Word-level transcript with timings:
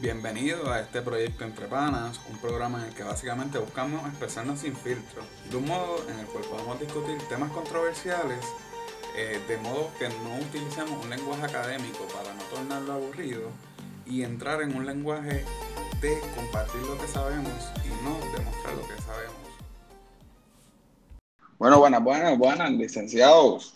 Bienvenido 0.00 0.72
a 0.72 0.80
este 0.80 1.02
proyecto 1.02 1.44
Entre 1.44 1.66
Panas, 1.66 2.18
un 2.30 2.38
programa 2.38 2.78
en 2.78 2.88
el 2.88 2.94
que 2.94 3.02
básicamente 3.02 3.58
buscamos 3.58 4.02
expresarnos 4.08 4.60
sin 4.60 4.74
filtro, 4.74 5.22
de 5.50 5.56
un 5.58 5.66
modo 5.66 6.02
en 6.08 6.18
el 6.18 6.24
cual 6.24 6.42
podemos 6.44 6.80
discutir 6.80 7.18
temas 7.28 7.50
controversiales, 7.50 8.38
eh, 9.14 9.38
de 9.46 9.58
modo 9.58 9.90
que 9.98 10.08
no 10.08 10.38
utilicemos 10.38 11.04
un 11.04 11.10
lenguaje 11.10 11.44
académico 11.44 12.08
para 12.14 12.32
no 12.32 12.42
tornarlo 12.44 12.94
aburrido 12.94 13.50
y 14.06 14.22
entrar 14.22 14.62
en 14.62 14.74
un 14.74 14.86
lenguaje 14.86 15.44
de 16.00 16.20
compartir 16.34 16.80
lo 16.80 16.98
que 16.98 17.06
sabemos 17.06 17.70
y 17.84 17.88
no 18.02 18.14
demostrar 18.34 18.74
lo 18.76 18.88
que 18.88 19.02
sabemos. 19.02 19.36
Bueno, 21.58 21.78
buenas, 21.78 22.02
buenas, 22.02 22.38
buenas, 22.38 22.70
licenciados. 22.70 23.74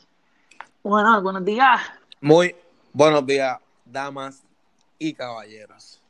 Buenas, 0.82 1.22
buenos 1.22 1.44
días. 1.44 1.82
Muy 2.22 2.56
buenos 2.94 3.26
días, 3.26 3.58
damas 3.84 4.42
y 4.98 5.12
caballeros. 5.12 6.00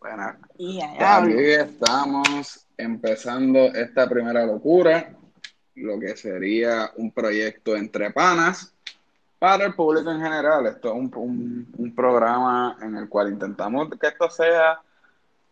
Bueno, 0.00 0.32
Y 0.58 0.80
allá, 0.80 1.16
aquí 1.16 1.32
estamos 1.52 2.66
empezando 2.76 3.58
esta 3.74 4.08
primera 4.08 4.46
locura, 4.46 5.12
lo 5.74 5.98
que 5.98 6.16
sería 6.16 6.90
un 6.96 7.10
proyecto 7.12 7.76
entre 7.76 8.10
panas 8.10 8.72
para 9.38 9.66
el 9.66 9.74
público 9.74 10.10
en 10.10 10.20
general. 10.20 10.66
Esto 10.66 10.88
es 10.88 10.94
un, 10.94 11.10
un- 11.16 11.74
un 11.76 11.94
programa 11.94 12.76
en 12.82 12.96
el 12.96 13.08
cual 13.08 13.32
intentamos 13.32 13.88
que 14.00 14.06
esto 14.08 14.28
sea 14.30 14.80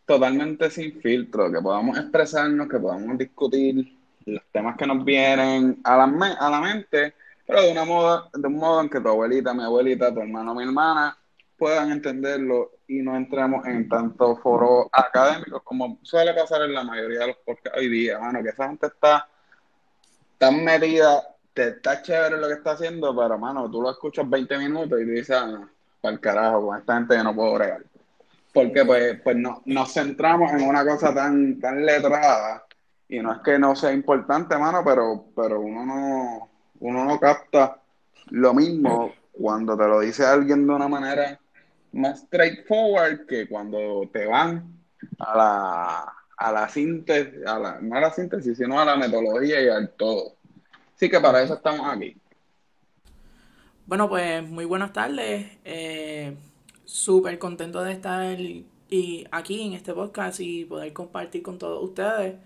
totalmente 0.04 0.70
sin 0.70 1.00
filtro, 1.00 1.50
que 1.50 1.60
podamos 1.60 1.98
expresarnos, 1.98 2.68
que 2.68 2.78
podamos 2.78 3.18
discutir 3.18 3.96
los 4.26 4.42
temas 4.52 4.76
que 4.76 4.86
nos 4.86 5.04
vienen 5.04 5.80
a 5.84 5.96
la, 5.96 6.06
me- 6.06 6.36
a 6.38 6.50
la 6.50 6.60
mente, 6.60 7.14
pero 7.46 7.62
de, 7.62 7.72
una 7.72 7.84
moda, 7.84 8.28
de 8.32 8.46
un 8.46 8.56
modo 8.56 8.80
en 8.82 8.88
que 8.88 9.00
tu 9.00 9.08
abuelita, 9.08 9.54
mi 9.54 9.62
abuelita, 9.62 10.12
tu 10.12 10.20
hermano, 10.20 10.54
mi 10.54 10.64
hermana 10.64 11.16
puedan 11.56 11.90
entenderlo 11.90 12.72
y 12.86 13.02
no 13.02 13.16
entremos 13.16 13.66
en 13.66 13.88
tanto 13.88 14.36
foro 14.36 14.88
académicos 14.92 15.62
como 15.62 15.98
suele 16.02 16.34
pasar 16.34 16.62
en 16.62 16.74
la 16.74 16.84
mayoría 16.84 17.20
de 17.20 17.26
los 17.28 17.36
podcasts 17.38 17.78
hoy 17.78 17.88
día, 17.88 18.18
mano, 18.18 18.42
que 18.42 18.50
esa 18.50 18.68
gente 18.68 18.86
está 18.86 19.28
tan 20.38 20.62
metida, 20.64 21.22
te 21.54 21.68
está 21.68 22.02
chévere 22.02 22.36
lo 22.36 22.48
que 22.48 22.54
está 22.54 22.72
haciendo, 22.72 23.16
pero 23.16 23.38
mano, 23.38 23.70
tú 23.70 23.80
lo 23.80 23.90
escuchas 23.90 24.28
20 24.28 24.58
minutos 24.58 25.00
y 25.00 25.04
tú 25.04 25.10
dices, 25.10 25.36
ah, 25.36 25.68
para 26.00 26.14
el 26.14 26.20
carajo, 26.20 26.66
con 26.66 26.78
esta 26.78 26.94
gente 26.94 27.16
yo 27.16 27.24
no 27.24 27.34
puedo 27.34 27.54
bregar. 27.54 27.82
Porque 28.52 28.84
pues, 28.84 29.20
pues 29.22 29.36
no, 29.36 29.62
nos 29.64 29.92
centramos 29.92 30.52
en 30.52 30.62
una 30.62 30.84
cosa 30.84 31.14
tan, 31.14 31.58
tan 31.58 31.84
letrada, 31.84 32.64
y 33.08 33.20
no 33.20 33.32
es 33.32 33.38
que 33.40 33.58
no 33.58 33.74
sea 33.74 33.92
importante, 33.92 34.56
mano, 34.58 34.82
pero, 34.84 35.26
pero 35.34 35.60
uno 35.60 35.86
no, 35.86 36.50
uno 36.80 37.04
no 37.04 37.20
capta 37.20 37.80
lo 38.30 38.52
mismo 38.52 39.12
cuando 39.32 39.76
te 39.76 39.86
lo 39.86 40.00
dice 40.00 40.24
alguien 40.26 40.66
de 40.66 40.74
una 40.74 40.88
manera 40.88 41.38
más 41.96 42.20
straightforward 42.22 43.26
que 43.26 43.48
cuando 43.48 44.08
te 44.12 44.26
van 44.26 44.84
a 45.18 45.36
la, 45.36 46.14
a 46.36 46.52
la 46.52 46.68
síntesis, 46.68 47.46
a 47.46 47.58
la, 47.58 47.80
no 47.80 47.96
a 47.96 48.00
la 48.00 48.12
síntesis, 48.12 48.58
sino 48.58 48.80
a 48.80 48.84
la 48.86 48.96
metodología 48.96 49.62
y 49.62 49.68
al 49.68 49.90
todo. 49.96 50.36
Así 50.96 51.10
que 51.10 51.20
para 51.20 51.42
eso 51.42 51.54
estamos 51.54 51.86
aquí. 51.92 52.16
Bueno, 53.86 54.08
pues 54.08 54.42
muy 54.48 54.64
buenas 54.64 54.92
tardes. 54.92 55.46
Eh, 55.64 56.36
Súper 56.84 57.38
contento 57.40 57.82
de 57.82 57.92
estar 57.92 58.38
y 58.40 59.26
aquí 59.32 59.62
en 59.66 59.72
este 59.74 59.92
podcast 59.94 60.38
y 60.40 60.64
poder 60.64 60.92
compartir 60.92 61.42
con 61.42 61.58
todos 61.58 61.82
ustedes. 61.82 62.36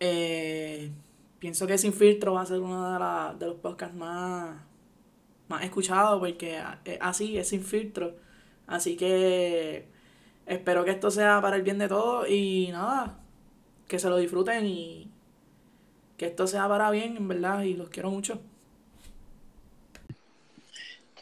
Eh, 0.00 0.92
pienso 1.38 1.66
que 1.66 1.78
Sin 1.78 1.92
Filtro 1.94 2.34
va 2.34 2.42
a 2.42 2.46
ser 2.46 2.60
uno 2.60 2.92
de, 2.92 2.98
la- 2.98 3.36
de 3.38 3.46
los 3.46 3.56
podcasts 3.56 3.96
más, 3.96 4.56
más 5.48 5.64
escuchados 5.64 6.20
porque 6.20 6.60
es 6.84 6.98
así, 7.00 7.38
es 7.38 7.48
sin 7.48 7.62
filtro. 7.64 8.16
Así 8.66 8.96
que 8.96 9.86
espero 10.46 10.84
que 10.84 10.92
esto 10.92 11.10
sea 11.10 11.40
para 11.40 11.56
el 11.56 11.62
bien 11.62 11.78
de 11.78 11.88
todos 11.88 12.28
y 12.28 12.68
nada, 12.72 13.18
que 13.88 13.98
se 13.98 14.08
lo 14.08 14.16
disfruten 14.16 14.66
y 14.66 15.10
que 16.16 16.26
esto 16.26 16.46
sea 16.46 16.68
para 16.68 16.90
bien, 16.90 17.16
en 17.16 17.28
verdad, 17.28 17.62
y 17.62 17.74
los 17.74 17.88
quiero 17.88 18.10
mucho. 18.10 18.40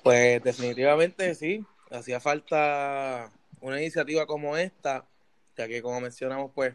Pues 0.03 0.43
definitivamente 0.43 1.35
sí, 1.35 1.65
hacía 1.91 2.21
falta 2.21 3.31
una 3.61 3.81
iniciativa 3.81 4.27
como 4.27 4.57
esta, 4.57 5.07
ya 5.57 5.69
que 5.69 5.81
como 5.81 6.01
mencionamos, 6.01 6.51
pues 6.55 6.75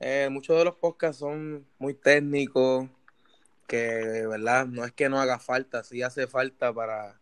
eh, 0.00 0.28
muchos 0.30 0.56
de 0.58 0.64
los 0.64 0.76
podcasts 0.76 1.18
son 1.18 1.66
muy 1.78 1.94
técnicos, 1.94 2.88
que 3.66 4.26
verdad 4.28 4.66
no 4.66 4.84
es 4.84 4.92
que 4.92 5.08
no 5.08 5.20
haga 5.20 5.38
falta, 5.38 5.82
sí 5.82 6.02
hace 6.02 6.26
falta 6.26 6.72
para, 6.72 7.18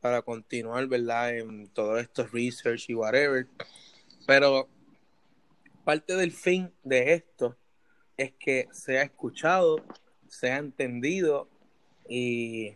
para 0.00 0.22
continuar, 0.22 0.86
verdad, 0.86 1.36
en 1.36 1.68
todo 1.68 1.98
esto 1.98 2.26
research 2.32 2.88
y 2.88 2.94
whatever. 2.94 3.46
Pero 4.26 4.68
parte 5.84 6.14
del 6.16 6.32
fin 6.32 6.72
de 6.84 7.14
esto 7.14 7.56
es 8.16 8.32
que 8.38 8.68
sea 8.72 9.02
escuchado, 9.02 9.84
sea 10.28 10.58
entendido 10.58 11.48
y, 12.08 12.74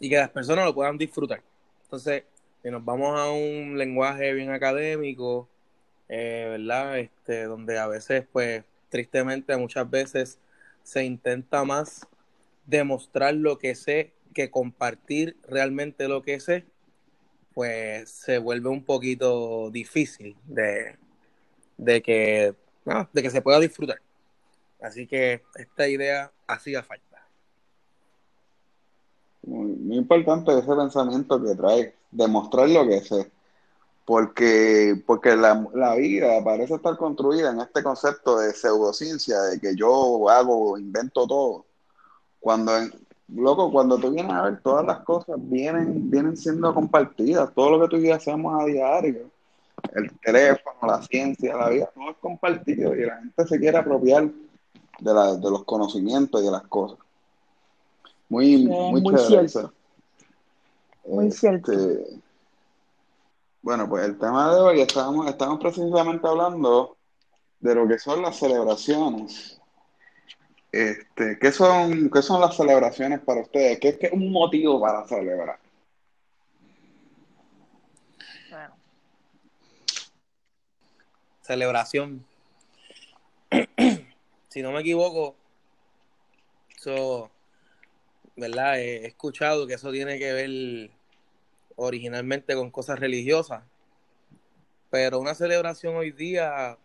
y 0.00 0.08
que 0.08 0.16
las 0.16 0.30
personas 0.30 0.64
lo 0.64 0.74
puedan 0.74 0.98
disfrutar. 0.98 1.42
Entonces, 1.84 2.24
si 2.62 2.70
nos 2.70 2.84
vamos 2.84 3.18
a 3.18 3.30
un 3.30 3.76
lenguaje 3.76 4.32
bien 4.32 4.50
académico, 4.50 5.48
eh, 6.08 6.46
¿verdad? 6.50 6.98
Este, 6.98 7.44
donde 7.44 7.78
a 7.78 7.86
veces, 7.86 8.24
pues, 8.32 8.64
tristemente, 8.88 9.56
muchas 9.56 9.88
veces 9.90 10.38
se 10.82 11.04
intenta 11.04 11.64
más 11.64 12.06
demostrar 12.66 13.34
lo 13.34 13.58
que 13.58 13.74
sé 13.74 14.12
que 14.32 14.50
compartir 14.50 15.36
realmente 15.48 16.08
lo 16.08 16.22
que 16.22 16.40
sé, 16.40 16.66
pues 17.54 18.10
se 18.10 18.38
vuelve 18.38 18.68
un 18.70 18.84
poquito 18.84 19.70
difícil 19.70 20.36
de, 20.46 20.96
de 21.78 22.02
que, 22.02 22.54
ah, 22.86 23.08
de 23.12 23.22
que 23.22 23.30
se 23.30 23.42
pueda 23.42 23.60
disfrutar. 23.60 24.00
Así 24.80 25.06
que 25.06 25.42
esta 25.56 25.88
idea 25.88 26.32
hacía 26.46 26.82
falta. 26.82 27.26
Muy, 29.42 29.96
importante 29.96 30.56
ese 30.58 30.74
pensamiento 30.74 31.42
que 31.42 31.54
trae, 31.54 31.94
demostrar 32.10 32.68
lo 32.68 32.86
que 32.86 33.00
sé. 33.00 33.30
Porque, 34.04 35.00
porque 35.06 35.36
la, 35.36 35.66
la 35.74 35.94
vida 35.94 36.42
parece 36.44 36.74
estar 36.74 36.96
construida 36.96 37.50
en 37.52 37.60
este 37.60 37.82
concepto 37.82 38.38
de 38.38 38.52
pseudociencia, 38.52 39.40
de 39.42 39.60
que 39.60 39.76
yo 39.76 40.28
hago, 40.28 40.78
invento 40.78 41.26
todo. 41.26 41.66
Cuando, 42.40 42.76
en- 42.76 42.92
loco, 43.34 43.70
cuando 43.72 43.98
tú 43.98 44.10
vienes 44.12 44.32
a 44.32 44.42
ver 44.44 44.60
todas 44.62 44.84
las 44.86 45.00
cosas 45.00 45.36
vienen, 45.38 46.10
vienen 46.10 46.36
siendo 46.36 46.74
compartidas, 46.74 47.52
todo 47.54 47.70
lo 47.70 47.80
que 47.82 47.88
tú 47.88 47.96
y 48.02 48.08
yo 48.08 48.14
hacemos 48.14 48.60
a 48.60 48.66
diario, 48.66 49.30
el 49.94 50.18
teléfono, 50.20 50.76
la 50.82 51.02
ciencia, 51.02 51.56
la 51.56 51.70
vida, 51.70 51.90
todo 51.94 52.10
es 52.10 52.18
compartido 52.18 52.94
y 52.96 53.06
la 53.06 53.18
gente 53.18 53.46
se 53.46 53.58
quiere 53.60 53.78
apropiar 53.78 54.30
de, 55.00 55.14
la, 55.14 55.36
de 55.36 55.50
los 55.50 55.64
conocimientos 55.64 56.40
y 56.42 56.44
de 56.46 56.50
las 56.52 56.64
cosas. 56.68 56.98
Muy, 58.28 58.66
Sí, 58.66 58.68
muy, 58.68 59.02
muy 59.02 59.16
chévere 59.16 59.18
cierto. 59.18 59.44
eso. 59.48 59.74
Muy 61.04 61.28
Este, 61.28 61.30
cierto. 61.30 61.72
bueno, 63.62 63.88
pues 63.88 64.04
el 64.04 64.18
tema 64.18 64.52
de 64.54 64.60
hoy 64.60 64.80
estábamos, 64.80 65.26
estamos 65.28 65.60
precisamente 65.60 66.26
hablando 66.26 66.98
de 67.60 67.74
lo 67.76 67.88
que 67.88 67.98
son 67.98 68.22
las 68.22 68.38
celebraciones. 68.38 69.61
Este, 70.72 71.38
¿qué 71.38 71.52
son, 71.52 72.10
qué 72.10 72.22
son 72.22 72.40
las 72.40 72.56
celebraciones 72.56 73.20
para 73.20 73.42
ustedes? 73.42 73.78
¿Qué, 73.78 73.98
qué 73.98 74.06
es 74.06 74.12
un 74.14 74.32
motivo 74.32 74.80
para 74.80 75.06
celebrar? 75.06 75.58
Bueno, 78.50 78.74
Celebración. 81.42 82.24
si 84.48 84.62
no 84.62 84.72
me 84.72 84.80
equivoco, 84.80 85.36
eso, 86.74 87.30
¿verdad? 88.34 88.80
He 88.80 89.04
he 89.04 89.06
escuchado 89.08 89.66
que 89.66 89.74
eso 89.74 89.92
tiene 89.92 90.18
que 90.18 90.32
ver 90.32 90.90
originalmente 91.76 92.54
con 92.54 92.70
cosas 92.70 92.98
religiosas, 92.98 93.62
pero 94.88 95.18
una 95.20 95.34
celebración 95.34 95.96
hoy 95.96 96.12
día, 96.12 96.78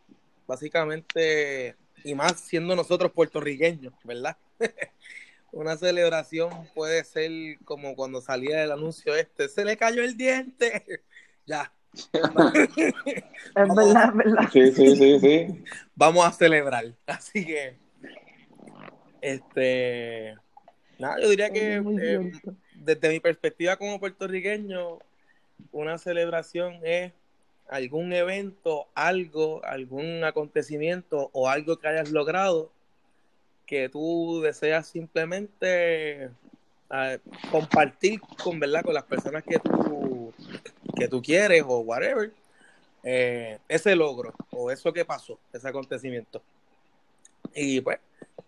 básicamente, 0.46 1.78
y 2.04 2.16
más 2.16 2.40
siendo 2.40 2.76
nosotros 2.76 3.12
puertorriqueños, 3.12 3.94
¿verdad? 4.04 4.38
Una 5.52 5.78
celebración 5.78 6.50
puede 6.76 7.04
ser 7.04 7.32
como 7.64 7.96
cuando 7.96 8.22
salía 8.22 8.64
el 8.64 8.72
anuncio 8.72 9.16
este, 9.16 9.50
se 9.50 9.66
le 9.66 9.78
cayó 9.78 10.04
el 10.04 10.18
diente. 10.18 11.02
Ya, 11.50 11.72
es 11.94 12.12
verdad, 13.76 14.10
es 14.10 14.16
verdad. 14.16 14.50
Sí, 14.52 14.72
sí, 14.72 14.96
sí, 14.96 15.20
sí. 15.20 15.64
vamos 15.96 16.26
a 16.26 16.32
celebrar. 16.32 16.94
Así 17.06 17.46
que, 17.46 17.78
este, 19.22 20.36
nada, 21.00 21.20
yo 21.22 21.30
diría 21.30 21.50
que 21.50 21.76
eh, 21.76 22.32
desde 22.76 23.10
mi 23.10 23.20
perspectiva 23.20 23.78
como 23.78 24.00
puertorriqueño, 24.00 25.00
una 25.72 25.98
celebración 25.98 26.80
es 26.84 27.14
algún 27.70 28.14
evento, 28.14 28.88
algo, 28.96 29.64
algún 29.66 30.24
acontecimiento 30.24 31.30
o 31.34 31.50
algo 31.50 31.78
que 31.78 31.88
hayas 31.88 32.12
logrado 32.12 32.72
que 33.66 33.90
tú 33.90 34.42
deseas 34.42 34.88
simplemente 34.88 36.30
eh, 36.90 37.20
compartir 37.52 38.22
con 38.42 38.60
verdad 38.60 38.84
con 38.84 38.94
las 38.94 39.04
personas 39.04 39.44
que 39.44 39.60
tú 39.60 40.34
que 40.96 41.08
tú 41.08 41.22
quieres 41.22 41.64
o 41.68 41.80
whatever 41.80 42.32
eh, 43.04 43.60
ese 43.68 43.96
logro 43.96 44.34
o 44.52 44.72
eso 44.72 44.92
que 44.92 45.06
pasó, 45.06 45.40
ese 45.54 45.68
acontecimiento. 45.68 46.42
Y 47.54 47.82
pues, 47.82 48.00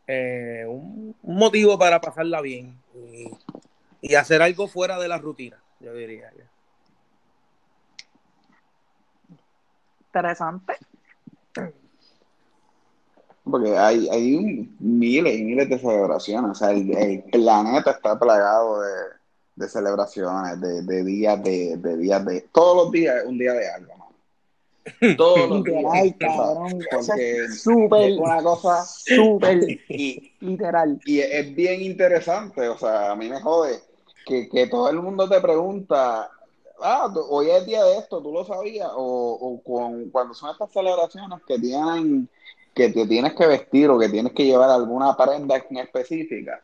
eh, 0.07 0.65
un, 0.67 1.15
motivo 1.23 1.77
para 1.77 2.01
pasarla 2.01 2.41
bien 2.41 2.77
y, 2.93 3.29
y, 4.01 4.15
hacer 4.15 4.41
algo 4.41 4.67
fuera 4.67 4.99
de 4.99 5.07
la 5.07 5.17
rutina, 5.17 5.61
yo 5.79 5.93
diría. 5.93 6.33
Interesante. 10.09 10.73
Porque 13.43 13.77
hay, 13.77 14.09
hay 14.09 14.69
miles 14.79 15.39
y 15.39 15.43
miles 15.43 15.69
de 15.69 15.77
celebraciones. 15.77 16.51
O 16.51 16.55
sea, 16.55 16.71
el, 16.71 17.23
planeta 17.31 17.91
está 17.91 18.17
plagado 18.17 18.81
de, 18.81 18.91
de 19.55 19.69
celebraciones, 19.69 20.59
de, 20.59 20.81
de 20.81 21.03
días 21.03 21.43
de, 21.43 21.77
de, 21.77 21.97
días 21.97 22.25
de. 22.25 22.41
Todos 22.51 22.85
los 22.85 22.91
días 22.91 23.17
es 23.17 23.25
un 23.25 23.37
día 23.37 23.53
de 23.53 23.69
algo, 23.69 23.93
todos 25.17 25.47
los 25.47 25.63
días. 25.63 26.15
cabrón. 26.19 26.79
Porque 26.91 27.43
es 27.43 27.61
súper. 27.61 28.19
una 28.19 28.41
cosa. 28.41 28.83
Súper. 28.85 29.59
literal. 30.39 30.99
Y 31.05 31.19
es 31.19 31.55
bien 31.55 31.81
interesante. 31.81 32.67
O 32.67 32.77
sea, 32.77 33.11
a 33.11 33.15
mí 33.15 33.29
me 33.29 33.39
jode 33.41 33.79
que, 34.25 34.49
que 34.49 34.67
todo 34.67 34.89
el 34.89 35.01
mundo 35.01 35.29
te 35.29 35.39
pregunta. 35.39 36.31
Ah, 36.81 37.13
hoy 37.29 37.49
es 37.49 37.65
día 37.65 37.83
de 37.83 37.97
esto, 37.97 38.21
tú 38.21 38.31
lo 38.31 38.45
sabías. 38.45 38.89
O, 38.93 39.33
o 39.33 39.63
con, 39.63 40.09
cuando 40.09 40.33
son 40.33 40.51
estas 40.51 40.71
celebraciones 40.71 41.39
que 41.47 41.59
tienen 41.59 42.29
que 42.73 42.89
te 42.89 43.05
tienes 43.07 43.33
que 43.33 43.45
vestir 43.45 43.89
o 43.89 43.99
que 43.99 44.07
tienes 44.09 44.31
que 44.33 44.45
llevar 44.45 44.69
alguna 44.69 45.15
prenda 45.17 45.57
en 45.69 45.77
específica. 45.77 46.63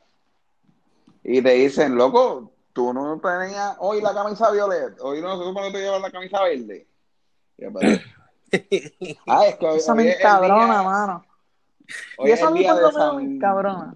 Y 1.24 1.42
te 1.42 1.52
dicen, 1.52 1.96
loco, 1.96 2.52
tú 2.72 2.94
no 2.94 3.20
tenías 3.20 3.76
hoy 3.80 4.02
la 4.02 4.14
camisa 4.14 4.52
violeta, 4.52 4.96
hoy 5.02 5.22
no 5.22 5.38
se 5.38 5.44
supone 5.44 5.68
que 5.68 5.74
te 5.74 5.84
llevas 5.84 6.02
la 6.02 6.12
camisa 6.12 6.42
verde. 6.44 6.88
ah, 9.28 9.48
es 9.48 9.56
que 9.56 9.66
hoy, 9.66 9.78
Eso 9.78 9.96
me 9.96 10.18
cabrona, 10.18 10.84
mano. 10.84 11.26
y 12.20 12.30
eso 12.30 12.48
a 12.48 12.52
mí 12.52 12.60
menos 12.62 13.16
me 13.16 13.40
cabrona. 13.40 13.96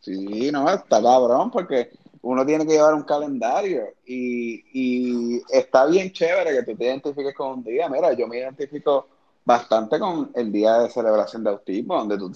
Sí, 0.00 0.50
no, 0.50 0.68
está 0.68 1.02
cabrón 1.02 1.50
porque 1.50 1.92
uno 2.22 2.44
tiene 2.44 2.66
que 2.66 2.72
llevar 2.72 2.94
un 2.94 3.02
calendario 3.02 3.94
y, 4.04 4.64
y 4.72 5.42
está 5.50 5.86
bien 5.86 6.12
chévere 6.12 6.52
que 6.52 6.62
tú 6.62 6.76
te 6.76 6.84
identifiques 6.84 7.34
con 7.34 7.58
un 7.58 7.64
día. 7.64 7.88
Mira, 7.88 8.12
yo 8.12 8.26
me 8.28 8.38
identifico 8.38 9.08
bastante 9.44 9.98
con 9.98 10.30
el 10.34 10.52
día 10.52 10.78
de 10.80 10.90
celebración 10.90 11.42
de 11.44 11.50
autismo, 11.50 11.96
donde 11.96 12.18
tú, 12.18 12.32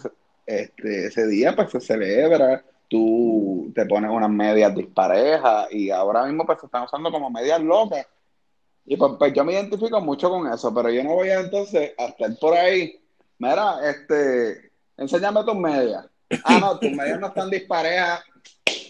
este, 0.46 1.06
ese 1.06 1.26
día 1.26 1.54
pues 1.54 1.70
se 1.70 1.80
celebra, 1.80 2.64
tú 2.88 3.72
te 3.74 3.84
pones 3.86 4.10
unas 4.10 4.30
medias 4.30 4.74
disparejas 4.74 5.68
y 5.70 5.90
ahora 5.90 6.24
mismo 6.24 6.46
pues 6.46 6.60
se 6.60 6.66
están 6.66 6.84
usando 6.84 7.10
como 7.10 7.30
medias 7.30 7.60
locas. 7.60 8.06
Y 8.86 8.96
pues, 8.96 9.12
pues, 9.18 9.32
yo 9.32 9.44
me 9.44 9.54
identifico 9.54 10.00
mucho 10.00 10.28
con 10.28 10.46
eso, 10.52 10.74
pero 10.74 10.90
yo 10.90 11.02
no 11.02 11.14
voy 11.14 11.30
a 11.30 11.40
entonces 11.40 11.92
a 11.96 12.06
estar 12.06 12.30
por 12.38 12.54
ahí. 12.54 13.00
Mira, 13.38 13.76
este, 13.88 14.72
enséñame 14.96 15.42
tus 15.44 15.56
medias. 15.56 16.06
Ah, 16.44 16.58
no, 16.60 16.78
tus 16.78 16.90
medias 16.92 17.18
no 17.18 17.28
están 17.28 17.48
disparejas. 17.48 18.22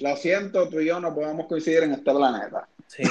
Lo 0.00 0.16
siento, 0.16 0.68
tú 0.68 0.80
y 0.80 0.86
yo 0.86 1.00
no 1.00 1.14
podemos 1.14 1.46
coincidir 1.46 1.84
en 1.84 1.92
este 1.92 2.12
planeta. 2.12 2.68
Sí, 2.86 3.02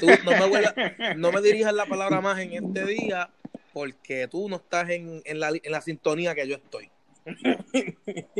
tú 0.00 0.06
no 0.24 0.48
me, 0.48 1.14
no 1.16 1.32
me 1.32 1.40
dirijas 1.40 1.74
la 1.74 1.86
palabra 1.86 2.20
más 2.20 2.38
en 2.38 2.52
este 2.52 2.86
día 2.86 3.28
porque 3.72 4.28
tú 4.28 4.48
no 4.48 4.56
estás 4.56 4.90
en, 4.90 5.22
en, 5.24 5.40
la, 5.40 5.48
en 5.50 5.72
la 5.72 5.80
sintonía 5.80 6.34
que 6.34 6.46
yo 6.46 6.56
estoy. 6.56 6.90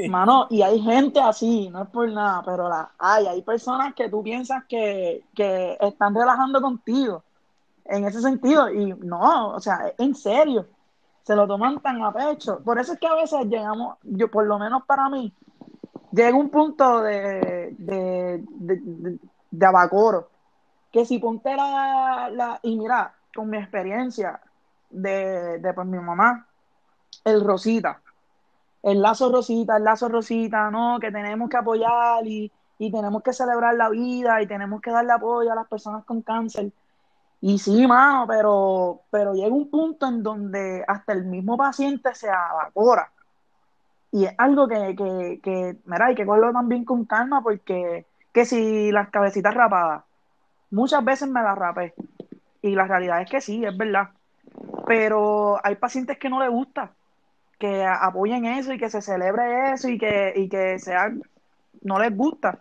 Mano, 0.08 0.46
y 0.50 0.62
hay 0.62 0.80
gente 0.80 1.20
así, 1.20 1.70
no 1.70 1.84
es 1.84 1.88
por 1.88 2.10
nada, 2.10 2.42
pero 2.44 2.68
la, 2.68 2.90
hay, 2.98 3.26
hay 3.26 3.42
personas 3.42 3.94
que 3.94 4.08
tú 4.08 4.22
piensas 4.22 4.64
que, 4.68 5.22
que 5.34 5.76
están 5.80 6.14
relajando 6.14 6.60
contigo 6.60 7.22
en 7.84 8.04
ese 8.06 8.20
sentido, 8.20 8.72
y 8.72 8.94
no, 8.94 9.50
o 9.50 9.60
sea, 9.60 9.92
en 9.98 10.14
serio, 10.14 10.66
se 11.22 11.34
lo 11.34 11.46
toman 11.46 11.80
tan 11.80 12.02
a 12.02 12.12
pecho. 12.12 12.60
Por 12.64 12.78
eso 12.78 12.92
es 12.92 12.98
que 12.98 13.06
a 13.06 13.14
veces 13.14 13.46
llegamos, 13.46 13.96
yo 14.02 14.30
por 14.30 14.46
lo 14.46 14.58
menos 14.58 14.84
para 14.86 15.08
mí, 15.08 15.32
llega 16.12 16.36
un 16.36 16.50
punto 16.50 17.02
de, 17.02 17.74
de, 17.78 18.44
de, 19.50 19.66
abacoro, 19.66 20.28
que 20.92 21.04
si 21.04 21.18
ponte 21.18 21.56
la, 21.56 22.30
la, 22.30 22.60
y 22.62 22.76
mira, 22.76 23.14
con 23.34 23.50
mi 23.50 23.58
experiencia, 23.58 24.40
de, 24.90 25.58
de 25.58 25.74
pues, 25.74 25.86
mi 25.86 25.98
mamá, 25.98 26.46
el 27.24 27.44
Rosita. 27.44 28.00
El 28.82 29.00
lazo 29.00 29.30
Rosita, 29.30 29.76
el 29.76 29.84
lazo 29.84 30.08
Rosita, 30.08 30.70
¿no? 30.70 30.98
Que 31.00 31.12
tenemos 31.12 31.48
que 31.48 31.56
apoyar 31.56 32.26
y, 32.26 32.50
y 32.78 32.90
tenemos 32.90 33.22
que 33.22 33.32
celebrar 33.32 33.74
la 33.76 33.88
vida 33.88 34.42
y 34.42 34.46
tenemos 34.46 34.80
que 34.80 34.90
darle 34.90 35.12
apoyo 35.12 35.52
a 35.52 35.54
las 35.54 35.68
personas 35.68 36.04
con 36.04 36.22
cáncer. 36.22 36.72
Y 37.40 37.58
sí, 37.58 37.86
mano, 37.86 38.26
pero, 38.26 39.02
pero 39.10 39.34
llega 39.34 39.54
un 39.54 39.70
punto 39.70 40.06
en 40.06 40.22
donde 40.22 40.84
hasta 40.86 41.12
el 41.12 41.24
mismo 41.24 41.56
paciente 41.56 42.14
se 42.14 42.26
evapora. 42.26 43.11
Y 44.12 44.26
es 44.26 44.34
algo 44.38 44.68
que, 44.68 44.94
que, 44.94 45.40
que 45.42 45.76
mira, 45.84 46.06
hay 46.06 46.14
que 46.14 46.26
cogerlo 46.26 46.52
también 46.52 46.84
con 46.84 47.04
calma 47.06 47.42
porque 47.42 48.04
que 48.32 48.44
si 48.44 48.92
las 48.92 49.08
cabecitas 49.10 49.54
rapadas, 49.54 50.04
muchas 50.70 51.04
veces 51.04 51.28
me 51.28 51.42
las 51.42 51.58
rapé. 51.58 51.94
Y 52.62 52.74
la 52.74 52.86
realidad 52.86 53.22
es 53.22 53.30
que 53.30 53.40
sí, 53.40 53.64
es 53.64 53.76
verdad 53.76 54.10
pero 54.86 55.60
hay 55.64 55.76
pacientes 55.76 56.18
que 56.18 56.28
no 56.28 56.40
les 56.40 56.50
gusta 56.50 56.92
que 57.58 57.84
apoyen 57.84 58.44
eso 58.44 58.72
y 58.72 58.78
que 58.78 58.90
se 58.90 59.00
celebre 59.00 59.72
eso 59.72 59.88
y 59.88 59.96
que, 59.96 60.32
y 60.34 60.48
que 60.48 60.80
sea, 60.80 61.12
no 61.82 61.98
les 62.00 62.16
gusta. 62.16 62.58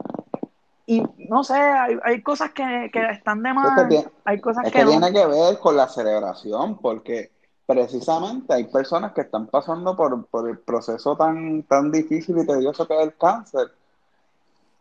Y 0.86 1.01
no 1.27 1.44
sé, 1.44 1.56
hay, 1.56 1.98
hay 2.03 2.21
cosas 2.21 2.51
que, 2.51 2.92
que, 2.94 3.03
están 3.09 3.42
de 3.42 3.51
más, 3.51 3.88
hay 4.25 4.39
cosas 4.39 4.63
que, 4.71 4.86
tiene 4.86 5.12
que 5.12 5.25
ver 5.25 5.57
con 5.57 5.75
la 5.75 5.88
celebración, 5.88 6.77
porque 6.77 7.31
precisamente 7.72 8.54
hay 8.54 8.66
personas 8.66 9.14
que 9.14 9.22
están 9.22 9.48
pasando 9.48 9.96
por, 9.96 10.26
por 10.26 10.50
el 10.50 10.60
proceso 10.60 11.16
tan, 11.16 11.64
tan 11.64 11.90
difícil 11.90 12.38
y 12.38 12.46
tedioso 12.46 12.86
que 12.86 12.96
es 12.96 13.02
el 13.02 13.16
cáncer, 13.16 13.72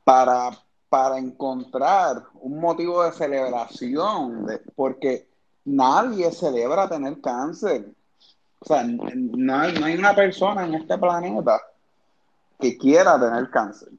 para, 0.03 0.51
para 0.89 1.17
encontrar 1.19 2.25
un 2.41 2.59
motivo 2.59 3.05
de 3.05 3.13
celebración, 3.13 4.45
de, 4.45 4.59
porque 4.75 5.29
nadie 5.67 6.33
celebra 6.33 6.89
tener 6.89 7.21
cáncer. 7.21 7.87
O 8.59 8.65
sea, 8.65 8.83
no 8.85 9.57
hay, 9.57 9.97
una 9.97 10.13
persona 10.13 10.67
en 10.67 10.75
este 10.75 10.99
planeta 10.99 11.63
que 12.59 12.77
quiera 12.77 13.21
tener 13.21 13.51
cáncer. 13.51 13.91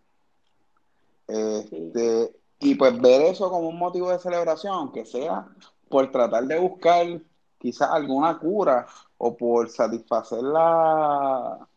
Este, 1.29 2.35
y 2.59 2.75
pues 2.75 2.99
ver 2.99 3.21
eso 3.21 3.49
como 3.49 3.69
un 3.69 3.79
motivo 3.79 4.11
de 4.11 4.19
celebración, 4.19 4.73
aunque 4.73 5.05
sea 5.05 5.47
por 5.87 6.11
tratar 6.11 6.43
de 6.43 6.59
buscar 6.59 7.21
quizás 7.61 7.89
alguna 7.91 8.37
cura 8.37 8.87
o 9.17 9.37
por 9.37 9.69
satisfacer 9.69 10.41
la... 10.43 11.67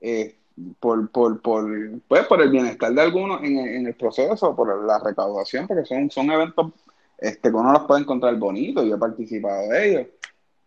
Eh, 0.00 0.36
por, 0.78 1.10
por, 1.10 1.40
por, 1.40 1.66
pues, 2.06 2.26
por 2.26 2.42
el 2.42 2.50
bienestar 2.50 2.92
de 2.92 3.00
algunos 3.00 3.42
en, 3.42 3.58
en, 3.58 3.86
el 3.86 3.94
proceso, 3.94 4.54
por 4.54 4.84
la 4.84 4.98
recaudación, 4.98 5.66
porque 5.66 5.86
son, 5.86 6.10
son 6.10 6.30
eventos 6.30 6.72
este, 7.16 7.50
que 7.50 7.56
uno 7.56 7.72
los 7.72 7.84
puede 7.84 8.02
encontrar 8.02 8.34
bonitos, 8.36 8.84
yo 8.84 8.96
he 8.96 8.98
participado 8.98 9.68
de 9.68 9.88
ellos, 9.88 10.06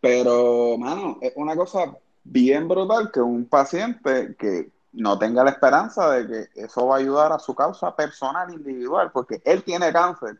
pero, 0.01 0.77
mano, 0.77 1.17
es 1.21 1.33
una 1.35 1.55
cosa 1.55 1.95
bien 2.23 2.67
brutal 2.67 3.11
que 3.11 3.21
un 3.21 3.45
paciente 3.45 4.35
que 4.37 4.71
no 4.93 5.17
tenga 5.17 5.43
la 5.43 5.51
esperanza 5.51 6.11
de 6.11 6.27
que 6.27 6.61
eso 6.61 6.87
va 6.87 6.95
a 6.95 6.99
ayudar 6.99 7.31
a 7.31 7.39
su 7.39 7.55
causa 7.55 7.95
personal, 7.95 8.53
individual, 8.53 9.11
porque 9.11 9.41
él 9.43 9.63
tiene 9.63 9.91
cáncer. 9.91 10.39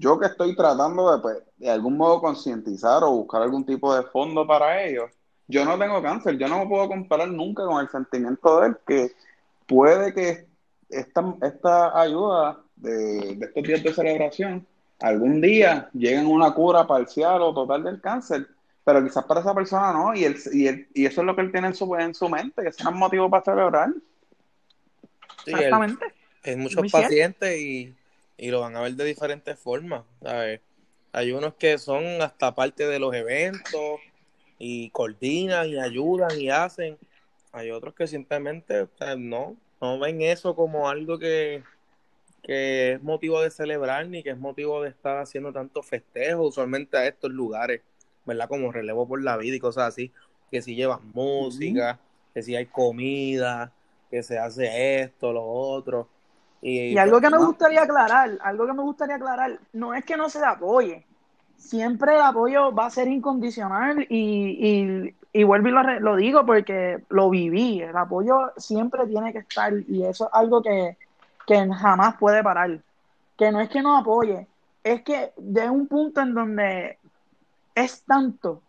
Yo 0.00 0.18
que 0.18 0.26
estoy 0.26 0.56
tratando 0.56 1.14
de, 1.14 1.20
pues, 1.20 1.42
de 1.58 1.68
algún 1.68 1.98
modo 1.98 2.22
concientizar 2.22 3.04
o 3.04 3.10
buscar 3.10 3.42
algún 3.42 3.66
tipo 3.66 3.94
de 3.94 4.02
fondo 4.04 4.46
para 4.46 4.82
ellos, 4.82 5.10
yo 5.46 5.62
no 5.66 5.78
tengo 5.78 6.02
cáncer, 6.02 6.38
yo 6.38 6.48
no 6.48 6.60
me 6.60 6.66
puedo 6.66 6.88
comparar 6.88 7.28
nunca 7.28 7.66
con 7.66 7.82
el 7.82 7.88
sentimiento 7.90 8.60
de 8.60 8.68
él, 8.68 8.76
que 8.86 9.12
puede 9.66 10.14
que 10.14 10.46
esta, 10.88 11.34
esta 11.42 12.00
ayuda 12.00 12.60
de, 12.76 13.36
de 13.36 13.46
estos 13.46 13.62
días 13.62 13.82
de 13.82 13.92
celebración 13.92 14.66
algún 15.00 15.42
día 15.42 15.90
lleguen 15.92 16.24
a 16.24 16.28
una 16.28 16.54
cura 16.54 16.86
parcial 16.86 17.42
o 17.42 17.52
total 17.52 17.84
del 17.84 18.00
cáncer, 18.00 18.46
pero 18.82 19.04
quizás 19.04 19.24
para 19.24 19.40
esa 19.40 19.54
persona 19.54 19.92
no, 19.92 20.14
y, 20.14 20.24
él, 20.24 20.36
y, 20.50 20.66
él, 20.66 20.88
y 20.94 21.04
eso 21.04 21.20
es 21.20 21.26
lo 21.26 21.36
que 21.36 21.42
él 21.42 21.52
tiene 21.52 21.66
en 21.68 21.74
su, 21.74 21.94
en 21.94 22.14
su 22.14 22.26
mente, 22.30 22.62
que 22.62 22.68
es 22.68 22.80
un 22.86 22.96
motivo 22.96 23.28
para 23.28 23.44
celebrar. 23.44 23.90
Exactamente. 25.44 26.06
hay 26.42 26.56
muchos 26.56 26.90
pacientes 26.90 27.58
y, 27.58 27.94
y, 28.40 28.50
lo 28.50 28.60
van 28.60 28.76
a 28.76 28.80
ver 28.80 28.92
de 28.94 29.04
diferentes 29.04 29.58
formas. 29.58 30.04
Hay 31.12 31.32
unos 31.32 31.54
que 31.54 31.78
son 31.78 32.22
hasta 32.22 32.54
parte 32.54 32.86
de 32.86 32.98
los 32.98 33.14
eventos 33.14 34.00
y 34.58 34.90
coordinan 34.90 35.68
y 35.68 35.78
ayudan 35.78 36.40
y 36.40 36.50
hacen. 36.50 36.98
Hay 37.52 37.70
otros 37.70 37.94
que 37.94 38.06
simplemente 38.06 38.86
no, 39.18 39.56
no 39.80 39.98
ven 39.98 40.22
eso 40.22 40.54
como 40.54 40.88
algo 40.88 41.18
que, 41.18 41.64
que 42.42 42.92
es 42.92 43.02
motivo 43.02 43.40
de 43.40 43.50
celebrar 43.50 44.06
ni 44.06 44.22
que 44.22 44.30
es 44.30 44.38
motivo 44.38 44.82
de 44.82 44.90
estar 44.90 45.18
haciendo 45.18 45.52
tanto 45.52 45.82
festejo 45.82 46.42
usualmente 46.42 46.96
a 46.96 47.06
estos 47.06 47.30
lugares, 47.30 47.82
¿verdad? 48.24 48.48
Como 48.48 48.72
relevo 48.72 49.06
por 49.06 49.22
la 49.22 49.36
vida 49.36 49.56
y 49.56 49.60
cosas 49.60 49.88
así, 49.88 50.12
que 50.50 50.62
si 50.62 50.74
llevan 50.74 51.10
música, 51.12 51.98
que 52.34 52.42
si 52.42 52.54
hay 52.54 52.66
comida, 52.66 53.72
que 54.10 54.22
se 54.22 54.38
hace 54.38 55.00
esto, 55.00 55.32
lo 55.32 55.44
otro. 55.44 56.08
Y, 56.62 56.96
algo 56.98 57.20
que 57.20 57.30
me 57.30 57.38
gustaría 57.38 57.82
aclarar, 57.82 58.38
algo 58.42 58.66
que 58.66 58.72
me 58.72 58.82
gustaría 58.82 59.16
aclarar, 59.16 59.58
no 59.72 59.94
es 59.94 60.04
que 60.04 60.16
no 60.16 60.28
se 60.28 60.44
apoye, 60.44 61.06
siempre 61.56 62.14
el 62.14 62.20
apoyo 62.20 62.72
va 62.74 62.86
a 62.86 62.90
ser 62.90 63.08
incondicional 63.08 64.06
y, 64.08 65.14
y, 65.32 65.44
vuelvo 65.44 65.68
y 65.68 65.70
lo, 65.70 65.82
lo, 66.00 66.16
digo 66.16 66.44
porque 66.44 67.02
lo 67.08 67.30
viví. 67.30 67.80
El 67.80 67.96
apoyo 67.96 68.52
siempre 68.56 69.06
tiene 69.06 69.32
que 69.32 69.38
estar 69.38 69.72
y 69.88 70.04
eso 70.04 70.26
es 70.26 70.30
algo 70.34 70.62
que, 70.62 70.96
que 71.46 71.68
jamás 71.72 72.16
puede 72.16 72.42
parar. 72.42 72.78
Que 73.38 73.50
no 73.50 73.60
es 73.60 73.70
que 73.70 73.80
no 73.80 73.96
apoye, 73.96 74.46
es 74.84 75.02
que 75.02 75.32
de 75.36 75.68
un 75.70 75.86
punto 75.86 76.20
en 76.20 76.34
donde 76.34 76.98
es 77.74 78.02
tanto 78.02 78.62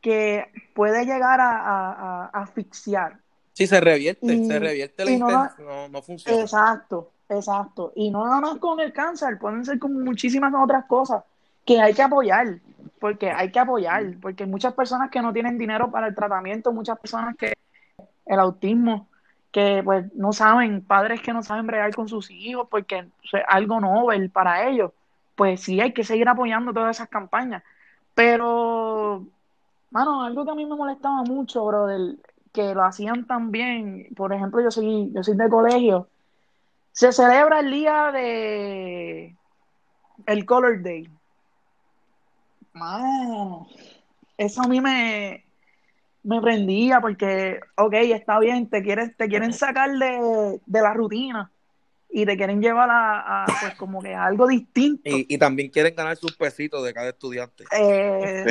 que 0.00 0.46
puede 0.74 1.04
llegar 1.04 1.40
a, 1.40 2.26
asfixiar. 2.32 3.18
Sí, 3.60 3.66
se 3.66 3.78
revierte, 3.78 4.46
se 4.46 4.58
revierte 4.58 5.04
la 5.04 5.10
intención, 5.10 5.66
no, 5.66 5.88
no, 5.90 6.00
funciona. 6.00 6.40
Exacto, 6.40 7.10
exacto. 7.28 7.92
Y 7.94 8.10
no 8.10 8.24
nada 8.24 8.40
más 8.40 8.56
con 8.56 8.80
el 8.80 8.90
cáncer, 8.90 9.38
pueden 9.38 9.66
ser 9.66 9.78
con 9.78 10.02
muchísimas 10.02 10.50
otras 10.54 10.86
cosas 10.86 11.24
que 11.66 11.78
hay 11.78 11.92
que 11.92 12.00
apoyar, 12.00 12.58
porque 12.98 13.30
hay 13.30 13.52
que 13.52 13.58
apoyar, 13.58 14.14
porque 14.22 14.44
hay 14.44 14.48
muchas 14.48 14.72
personas 14.72 15.10
que 15.10 15.20
no 15.20 15.30
tienen 15.34 15.58
dinero 15.58 15.90
para 15.90 16.06
el 16.06 16.14
tratamiento, 16.14 16.72
muchas 16.72 16.98
personas 16.98 17.36
que 17.36 17.52
el 18.24 18.40
autismo, 18.40 19.08
que 19.52 19.82
pues 19.84 20.10
no 20.14 20.32
saben, 20.32 20.80
padres 20.82 21.20
que 21.20 21.34
no 21.34 21.42
saben 21.42 21.66
bregar 21.66 21.94
con 21.94 22.08
sus 22.08 22.30
hijos 22.30 22.66
porque 22.70 23.00
es 23.22 23.42
algo 23.46 23.78
novel 23.78 24.30
para 24.30 24.70
ellos, 24.70 24.92
pues 25.34 25.60
sí 25.60 25.82
hay 25.82 25.92
que 25.92 26.02
seguir 26.02 26.30
apoyando 26.30 26.72
todas 26.72 26.96
esas 26.96 27.10
campañas. 27.10 27.62
Pero, 28.14 29.26
mano, 29.90 30.22
algo 30.24 30.46
que 30.46 30.50
a 30.50 30.54
mí 30.54 30.64
me 30.64 30.76
molestaba 30.76 31.24
mucho, 31.24 31.62
bro, 31.66 31.86
del, 31.88 32.18
que 32.52 32.74
lo 32.74 32.84
hacían 32.84 33.26
también, 33.26 34.08
por 34.16 34.32
ejemplo, 34.32 34.60
yo 34.60 34.70
soy, 34.70 35.10
yo 35.14 35.22
soy 35.22 35.36
de 35.36 35.48
colegio, 35.48 36.08
se 36.92 37.12
celebra 37.12 37.60
el 37.60 37.70
día 37.70 38.10
de 38.12 39.36
el 40.26 40.44
Color 40.44 40.82
Day. 40.82 41.08
Mano, 42.72 43.66
eso 44.36 44.62
a 44.62 44.68
mí 44.68 44.80
me, 44.80 45.44
me 46.22 46.40
prendía 46.40 47.00
porque, 47.00 47.60
ok, 47.76 47.94
está 47.94 48.38
bien, 48.38 48.68
te, 48.68 48.82
quieres, 48.82 49.16
te 49.16 49.28
quieren 49.28 49.52
sacar 49.52 49.90
de, 49.90 50.60
de 50.64 50.82
la 50.82 50.94
rutina, 50.94 51.50
y 52.12 52.26
te 52.26 52.36
quieren 52.36 52.60
llevar 52.60 52.88
a, 52.90 53.46
pues 53.60 53.74
como 53.74 54.02
que 54.02 54.14
algo 54.14 54.46
distinto. 54.46 55.02
Y, 55.04 55.38
también 55.38 55.70
quieren 55.70 55.94
ganar 55.94 56.16
sus 56.16 56.36
pesitos 56.36 56.84
de 56.84 56.92
cada 56.92 57.10
estudiante. 57.10 57.64
Eh, 57.72 58.44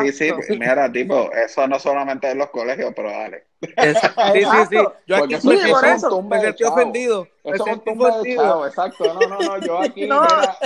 sí, 0.00 0.12
sí, 0.12 0.30
sí, 0.46 0.58
mira, 0.58 0.90
tipo, 0.90 1.30
eso 1.32 1.66
no 1.68 1.78
solamente 1.78 2.30
en 2.30 2.38
los 2.38 2.50
colegios, 2.50 2.92
pero 2.96 3.10
dale. 3.10 3.46
sí, 3.60 4.42
sí, 4.42 4.56
sí. 4.70 4.76
Yo 5.06 5.16
aquí 5.16 5.36
soy 5.36 5.58
por 5.70 5.84
eso, 5.84 6.22
me 6.22 6.40
sentí 6.40 6.64
ofendido. 6.64 7.28
Eso 7.44 7.66
es 7.66 7.72
un 7.72 7.80
tumba 7.80 8.18
de 8.18 8.36
chavo, 8.36 8.66
exacto. 8.66 9.14
No, 9.14 9.20
no, 9.28 9.38
no, 9.38 9.58
yo 9.58 9.80
aquí, 9.80 10.06
no. 10.06 10.22
mira, 10.22 10.56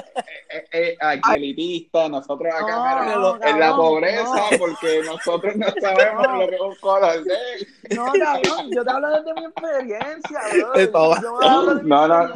eh, 0.50 0.65
eh, 0.73 0.97
aquí 1.00 1.31
elitista, 1.35 2.09
nosotros 2.09 2.53
acá, 2.55 3.03
mira, 3.03 3.50
en 3.50 3.61
la 3.61 3.75
pobreza, 3.75 4.45
porque 4.59 5.03
nosotros 5.07 5.57
no 5.57 5.67
sabemos 5.81 6.26
lo 6.26 6.49
que 6.49 6.55
es 6.55 6.61
un. 6.61 7.97
No, 7.97 8.12
cabrón, 8.12 8.71
yo 8.75 8.85
te 8.85 8.91
hablo 8.91 9.11
desde 9.11 9.35
mi 9.35 9.45
experiencia, 9.47 10.41
bro. 10.93 11.21
Yo 11.23 11.43
hablo 11.43 11.75
de 11.76 11.83
mi 11.83 11.88
no, 11.88 12.09
no, 12.09 12.36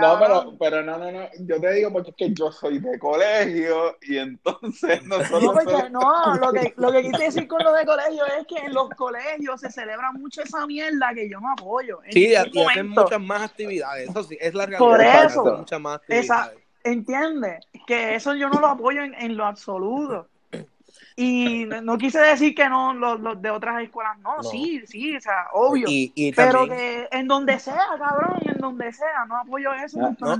no, 0.00 0.18
pero, 0.18 0.56
pero 0.58 0.82
no, 0.82 0.98
no, 0.98 1.12
no, 1.12 1.28
yo 1.40 1.60
te 1.60 1.72
digo 1.72 1.92
porque 1.92 2.10
es 2.10 2.16
que 2.16 2.32
yo 2.32 2.50
soy 2.50 2.78
de 2.78 2.98
colegio 2.98 3.96
y 4.02 4.18
entonces 4.18 5.02
nosotros... 5.06 5.42
No, 5.42 5.52
porque, 5.52 5.90
no, 5.90 6.34
lo 6.36 6.52
que, 6.52 6.74
lo 6.76 6.92
que 6.92 7.02
quise 7.02 7.24
decir 7.24 7.48
con 7.48 7.62
lo 7.62 7.72
de 7.72 7.84
colegio 7.84 8.24
es 8.26 8.46
que 8.46 8.64
en 8.64 8.74
los 8.74 8.88
colegios 8.90 9.60
se 9.60 9.70
celebra 9.70 10.12
mucho 10.12 10.42
esa 10.42 10.66
mierda 10.66 11.12
que 11.14 11.28
yo 11.28 11.40
no 11.40 11.52
apoyo. 11.52 12.00
sí, 12.10 12.28
y 12.28 12.34
hacen 12.34 12.88
muchas 12.88 13.20
más 13.20 13.42
actividades, 13.42 14.08
eso 14.08 14.22
sí, 14.22 14.38
es 14.40 14.54
la 14.54 14.66
realidad. 14.66 14.78
Por 14.78 15.00
eso, 15.00 15.56
muchas 15.58 15.80
más 15.80 16.00
esa, 16.08 16.52
entiende 16.84 17.60
que 17.86 18.14
eso 18.14 18.34
yo 18.34 18.48
no 18.48 18.60
lo 18.60 18.68
apoyo 18.68 19.02
en, 19.02 19.14
en 19.14 19.36
lo 19.36 19.44
absoluto. 19.44 20.29
Y 21.16 21.66
no, 21.66 21.98
quise 21.98 22.20
decir 22.20 22.54
que 22.54 22.68
no, 22.68 22.94
los, 22.94 23.40
de 23.42 23.50
otras 23.50 23.82
escuelas 23.82 24.18
no, 24.20 24.42
sí, 24.42 24.82
sí, 24.86 25.16
o 25.16 25.20
sea, 25.20 25.46
obvio. 25.52 25.86
pero 26.34 26.66
que 26.66 27.08
en 27.10 27.26
donde 27.28 27.58
sea, 27.58 27.86
cabrón, 27.98 28.38
en 28.44 28.58
donde 28.58 28.92
sea, 28.92 29.24
no 29.28 29.36
apoyo 29.36 29.72
eso. 29.74 29.98
No, 29.98 30.16
no, 30.20 30.34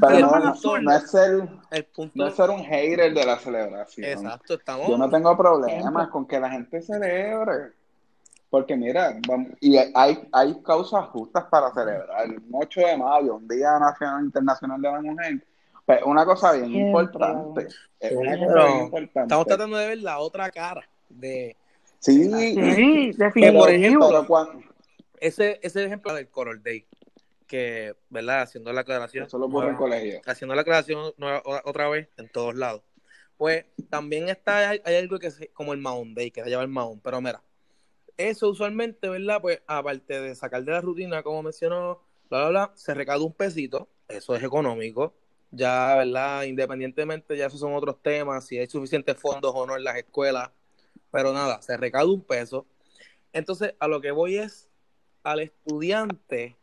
es 0.93 1.11
ser, 1.11 1.49
el 1.71 1.85
punto... 1.85 2.13
no 2.15 2.27
es 2.27 2.35
ser 2.35 2.51
un 2.51 2.65
hater 2.65 3.13
de 3.13 3.27
la 3.27 3.39
celebración. 3.39 4.07
Exacto, 4.07 4.55
estamos. 4.55 4.89
Yo 4.89 4.97
no 4.97 5.11
tengo 5.11 5.37
problemas 5.37 6.09
con 6.09 6.27
que 6.27 6.41
la 6.41 6.51
gente 6.51 6.81
celebre. 6.83 7.73
Porque 8.51 8.77
mira, 8.77 9.17
y 9.61 9.77
hay, 9.77 10.29
hay 10.33 10.61
causas 10.63 11.07
justas 11.11 11.45
para 11.45 11.73
celebrar. 11.73 12.25
El 12.25 12.43
8 12.53 12.81
de 12.81 12.97
mayo, 12.97 13.37
un 13.37 13.47
Día 13.47 13.79
Nacional 13.79 14.25
Internacional 14.25 14.83
de 14.83 14.91
la 14.91 15.01
Mujer, 15.01 15.45
pues 15.87 16.01
una 16.05 16.25
cosa 16.25 16.53
bien 16.53 16.75
importante. 16.75 17.69
una 18.11 18.39
cosa 18.39 18.67
bien 18.67 18.81
importante. 18.85 19.21
Estamos 19.21 19.47
tratando 19.47 19.77
de 19.77 19.89
ver 19.89 19.99
la 19.99 20.19
otra 20.19 20.51
cara 20.51 20.89
de... 21.09 21.57
Sí, 21.99 22.25
sí 22.25 23.13
definitivamente. 23.13 23.59
Por 23.59 23.71
ejemplo, 23.71 24.27
ese, 25.21 25.61
ese 25.63 25.85
ejemplo 25.85 26.15
del 26.15 26.29
Coral 26.29 26.63
Day, 26.63 26.87
que, 27.47 27.95
¿verdad? 28.09 28.43
Haciendo 28.43 28.73
la 28.73 28.83
aclaración. 28.83 29.27
Eso 29.27 29.39
lo 29.39 29.69
en 29.69 29.77
colegio. 29.77 30.21
Haciendo 30.25 30.55
la 30.55 30.63
aclaración 30.63 31.13
otra 31.65 31.89
vez 31.89 32.09
en 32.17 32.29
todos 32.29 32.55
lados. 32.55 32.83
Pues 33.37 33.65
también 33.89 34.29
está, 34.29 34.71
hay, 34.71 34.95
algo 34.97 35.19
que 35.19 35.29
es 35.29 35.41
como 35.53 35.73
el 35.73 35.81
Mount 35.81 36.17
Day, 36.17 36.31
que 36.31 36.45
se 36.45 36.51
llama 36.51 36.63
el 36.63 36.69
Mount, 36.69 37.03
pero 37.03 37.21
mira, 37.21 37.43
eso 38.17 38.51
usualmente, 38.51 39.09
¿verdad? 39.09 39.41
Pues 39.41 39.63
aparte 39.67 40.21
de 40.21 40.35
sacar 40.35 40.63
de 40.63 40.73
la 40.73 40.81
rutina, 40.81 41.23
como 41.23 41.43
mencionó, 41.43 42.03
bla, 42.29 42.41
bla, 42.41 42.49
bla, 42.51 42.73
se 42.75 42.93
recauda 42.93 43.25
un 43.25 43.33
pesito, 43.33 43.89
eso 44.09 44.37
es 44.37 44.43
económico, 44.43 45.15
ya, 45.51 45.97
¿verdad? 45.97 46.45
Independientemente, 46.45 47.37
ya 47.37 47.47
esos 47.47 47.61
son 47.61 47.75
otros 47.75 48.03
temas, 48.03 48.47
si 48.47 48.59
hay 48.59 48.67
suficientes 48.67 49.17
fondos 49.17 49.53
o 49.55 49.67
no 49.67 49.77
en 49.77 49.85
las 49.85 49.97
escuelas, 49.97 50.51
pero 51.11 51.33
nada, 51.33 51.61
se 51.63 51.77
recauda 51.77 52.13
un 52.13 52.23
peso. 52.23 52.67
Entonces, 53.33 53.75
a 53.79 53.89
lo 53.89 54.01
que 54.01 54.11
voy 54.11 54.39
es 54.39 54.69
al 55.23 55.41
estudiante 55.41 56.57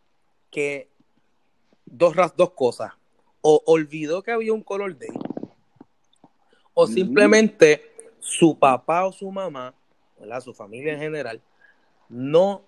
que 0.52 0.90
dos, 1.86 2.16
dos 2.36 2.52
cosas, 2.52 2.94
o 3.42 3.62
olvidó 3.66 4.24
que 4.24 4.32
había 4.32 4.54
un 4.54 4.64
color 4.64 4.98
day, 4.98 5.10
o 6.74 6.88
simplemente 6.88 7.92
su 8.20 8.58
papá 8.58 9.06
o 9.06 9.12
su 9.12 9.32
mamá 9.32 9.74
su 10.42 10.54
familia 10.54 10.94
en 10.94 11.00
general, 11.00 11.42
no 12.10 12.64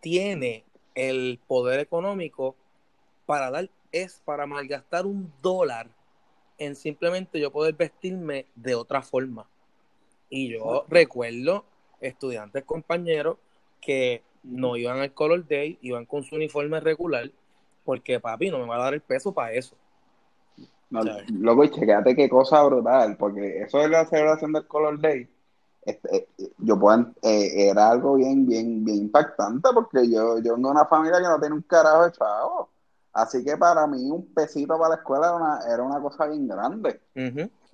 tiene 0.00 0.64
el 0.94 1.40
poder 1.46 1.80
económico 1.80 2.56
para 3.26 3.50
dar, 3.50 3.70
es 3.92 4.20
para 4.24 4.46
malgastar 4.46 5.06
un 5.06 5.32
dólar 5.42 5.88
en 6.58 6.74
simplemente 6.76 7.38
yo 7.38 7.52
poder 7.52 7.74
vestirme 7.74 8.46
de 8.54 8.74
otra 8.74 9.02
forma. 9.02 9.46
Y 10.28 10.48
yo 10.52 10.86
recuerdo 10.88 11.64
estudiantes 12.00 12.64
compañeros 12.64 13.36
que 13.80 14.22
no 14.42 14.76
iban 14.76 14.98
al 14.98 15.12
Color 15.12 15.46
Day, 15.46 15.78
iban 15.82 16.06
con 16.06 16.24
su 16.24 16.36
uniforme 16.36 16.80
regular, 16.80 17.30
porque 17.84 18.18
papi 18.18 18.50
no 18.50 18.58
me 18.58 18.66
va 18.66 18.76
a 18.76 18.84
dar 18.84 18.94
el 18.94 19.00
peso 19.00 19.32
para 19.32 19.52
eso. 19.52 19.76
No, 20.90 21.02
luego, 21.30 21.66
chequéate 21.66 22.14
qué 22.14 22.28
cosa 22.28 22.62
brutal, 22.64 23.16
porque 23.16 23.62
eso 23.62 23.80
es 23.80 23.90
la 23.90 24.04
celebración 24.04 24.52
del 24.52 24.66
Color 24.66 25.00
Day 25.00 25.28
este, 25.84 26.28
yo 26.58 26.78
puedo, 26.78 27.12
eh, 27.22 27.68
era 27.70 27.90
algo 27.90 28.14
bien, 28.14 28.46
bien, 28.46 28.84
bien 28.84 28.98
impactante 28.98 29.68
porque 29.74 30.08
yo, 30.08 30.38
yo 30.38 30.54
vengo 30.54 30.68
de 30.68 30.74
una 30.74 30.86
familia 30.86 31.18
que 31.18 31.24
no 31.24 31.40
tiene 31.40 31.54
un 31.56 31.62
carajo 31.62 32.04
de 32.04 32.12
chavo. 32.12 32.68
Así 33.12 33.44
que 33.44 33.56
para 33.56 33.86
mí 33.86 34.10
un 34.10 34.26
pesito 34.32 34.78
para 34.78 34.90
la 34.90 34.94
escuela 34.96 35.26
era 35.26 35.36
una, 35.36 35.60
era 35.72 35.82
una 35.82 36.00
cosa 36.00 36.26
bien 36.26 36.48
grande. 36.48 37.00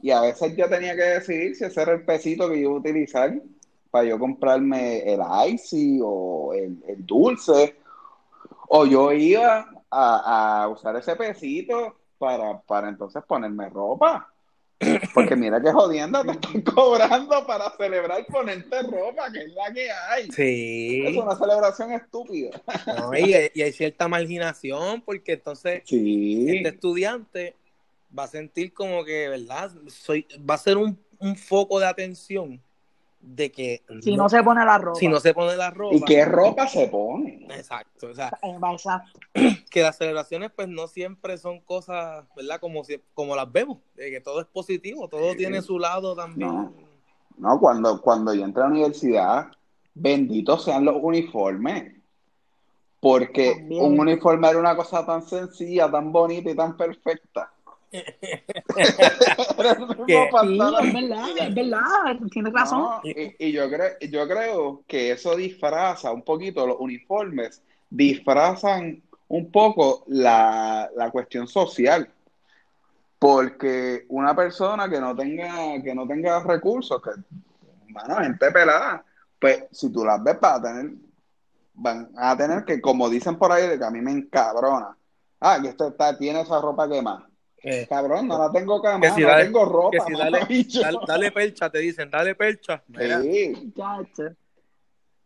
Y 0.00 0.10
a 0.10 0.20
veces 0.20 0.56
yo 0.56 0.68
tenía 0.68 0.94
que 0.96 1.02
decidir 1.02 1.56
si 1.56 1.64
ese 1.64 1.82
era 1.82 1.92
el 1.92 2.04
pesito 2.04 2.48
que 2.48 2.60
yo 2.60 2.68
iba 2.68 2.72
a 2.72 2.80
utilizar 2.80 3.40
para 3.90 4.04
yo 4.04 4.18
comprarme 4.18 5.12
el 5.12 5.20
icy 5.48 6.00
o 6.02 6.52
el, 6.54 6.82
el 6.86 7.06
dulce. 7.06 7.76
O 8.68 8.84
yo 8.84 9.12
iba 9.12 9.70
a, 9.90 10.62
a 10.62 10.68
usar 10.68 10.96
ese 10.96 11.16
pesito 11.16 11.96
para, 12.18 12.60
para 12.60 12.88
entonces 12.88 13.22
ponerme 13.24 13.68
ropa. 13.70 14.28
Porque 15.12 15.34
mira 15.34 15.60
que 15.60 15.72
jodiendo 15.72 16.22
te 16.24 16.32
están 16.32 16.62
cobrando 16.62 17.46
para 17.46 17.70
celebrar 17.76 18.24
ponerte 18.26 18.82
ropa, 18.82 19.30
que 19.32 19.40
es 19.40 19.52
la 19.52 19.72
que 19.72 19.90
hay. 19.90 20.30
Sí. 20.30 21.02
Es 21.06 21.16
una 21.16 21.36
celebración 21.36 21.92
estúpida. 21.92 22.50
y, 23.18 23.60
hay 23.62 23.72
cierta 23.72 24.06
marginación, 24.06 25.02
porque 25.02 25.32
entonces 25.32 25.82
este 25.84 26.68
estudiante 26.68 27.56
va 28.16 28.24
a 28.24 28.28
sentir 28.28 28.72
como 28.72 29.04
que, 29.04 29.28
¿verdad? 29.28 29.72
Soy, 29.88 30.26
va 30.48 30.54
a 30.54 30.58
ser 30.58 30.76
un, 30.76 30.98
un 31.18 31.36
foco 31.36 31.80
de 31.80 31.86
atención 31.86 32.60
de 33.20 33.50
que 33.50 33.82
si 34.00 34.16
no, 34.16 34.28
se 34.28 34.42
pone 34.42 34.64
la 34.64 34.78
ropa. 34.78 34.98
si 34.98 35.08
no 35.08 35.18
se 35.20 35.34
pone 35.34 35.56
la 35.56 35.70
ropa. 35.70 35.96
Y 35.96 36.02
qué 36.02 36.24
ropa 36.24 36.68
se 36.68 36.86
pone 36.86 37.46
exacto 37.50 38.08
o 38.08 38.14
sea 38.14 38.32
eh, 39.34 39.64
que 39.70 39.82
las 39.82 39.96
celebraciones 39.96 40.50
pues 40.54 40.68
no 40.68 40.86
siempre 40.86 41.36
son 41.36 41.60
cosas 41.60 42.24
verdad 42.36 42.60
como 42.60 42.82
como 43.14 43.34
las 43.34 43.50
vemos 43.50 43.78
de 43.96 44.10
que 44.10 44.20
todo 44.20 44.40
es 44.40 44.46
positivo 44.46 45.08
todo 45.08 45.34
tiene 45.34 45.62
su 45.62 45.78
lado 45.78 46.14
también. 46.14 46.72
No, 47.36 47.60
cuando 47.60 48.00
cuando 48.00 48.34
yo 48.34 48.44
entré 48.44 48.62
a 48.62 48.66
la 48.66 48.72
universidad 48.72 49.48
benditos 49.94 50.64
sean 50.64 50.84
los 50.84 50.96
uniformes 51.00 51.94
porque 53.00 53.66
un 53.70 53.98
uniforme 53.98 54.48
era 54.48 54.58
una 54.58 54.76
cosa 54.76 55.04
tan 55.04 55.22
sencilla 55.22 55.90
tan 55.90 56.12
bonita 56.12 56.50
y 56.50 56.54
tan 56.54 56.76
perfecta 56.76 57.52
Pantalón. 60.30 60.86
es 60.86 60.94
verdad, 60.94 61.28
es 61.38 61.54
verdad, 61.54 62.16
tienes 62.30 62.52
razón. 62.52 62.80
No, 62.80 63.00
y, 63.04 63.34
y 63.38 63.52
yo, 63.52 63.68
creo, 63.68 63.98
yo 64.00 64.28
creo 64.28 64.82
que 64.86 65.12
eso 65.12 65.36
disfraza 65.36 66.12
un 66.12 66.22
poquito, 66.22 66.66
los 66.66 66.78
uniformes 66.80 67.62
disfrazan 67.90 69.02
un 69.28 69.50
poco 69.50 70.04
la, 70.08 70.90
la 70.96 71.10
cuestión 71.10 71.46
social. 71.46 72.08
Porque 73.18 74.04
una 74.08 74.34
persona 74.34 74.88
que 74.88 75.00
no 75.00 75.14
tenga, 75.16 75.82
que 75.82 75.94
no 75.94 76.06
tenga 76.06 76.40
recursos, 76.40 77.02
que, 77.02 77.10
mano, 77.88 78.16
gente 78.16 78.50
pelada, 78.52 79.04
pues 79.40 79.64
si 79.72 79.90
tú 79.90 80.04
las 80.04 80.22
ves, 80.22 80.38
vas 80.40 80.58
a 80.58 80.62
tener, 80.62 80.92
van 81.74 82.10
a 82.16 82.36
tener 82.36 82.64
que, 82.64 82.80
como 82.80 83.08
dicen 83.08 83.36
por 83.36 83.50
ahí, 83.50 83.66
de 83.66 83.78
que 83.78 83.84
a 83.84 83.90
mí 83.90 84.00
me 84.00 84.12
encabrona. 84.12 84.96
Ah, 85.40 85.58
que 85.60 85.68
esto 85.68 85.88
está, 85.88 86.16
tiene 86.16 86.42
esa 86.42 86.60
ropa 86.60 86.88
quemada. 86.88 87.27
Eh, 87.62 87.86
Cabrón, 87.88 88.28
no 88.28 88.38
la 88.38 88.52
tengo 88.52 88.80
que 88.80 88.88
si 89.10 89.20
no 89.22 89.28
dale, 89.28 89.44
tengo 89.44 89.64
ropa. 89.64 89.90
que 89.90 90.00
si 90.00 90.12
dale, 90.12 90.38
dale, 90.80 90.98
dale 91.06 91.32
percha, 91.32 91.70
te 91.70 91.78
dicen, 91.78 92.10
dale 92.10 92.34
percha. 92.34 92.82
Mira, 92.88 93.20
Sí, 93.22 93.72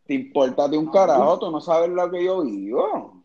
te 0.06 0.14
importa 0.14 0.66
de 0.68 0.76
un 0.78 0.90
carajo, 0.90 1.38
tú 1.38 1.50
no 1.50 1.60
sabes 1.60 1.90
lo 1.90 2.10
que 2.10 2.24
yo 2.24 2.42
vivo. 2.42 3.24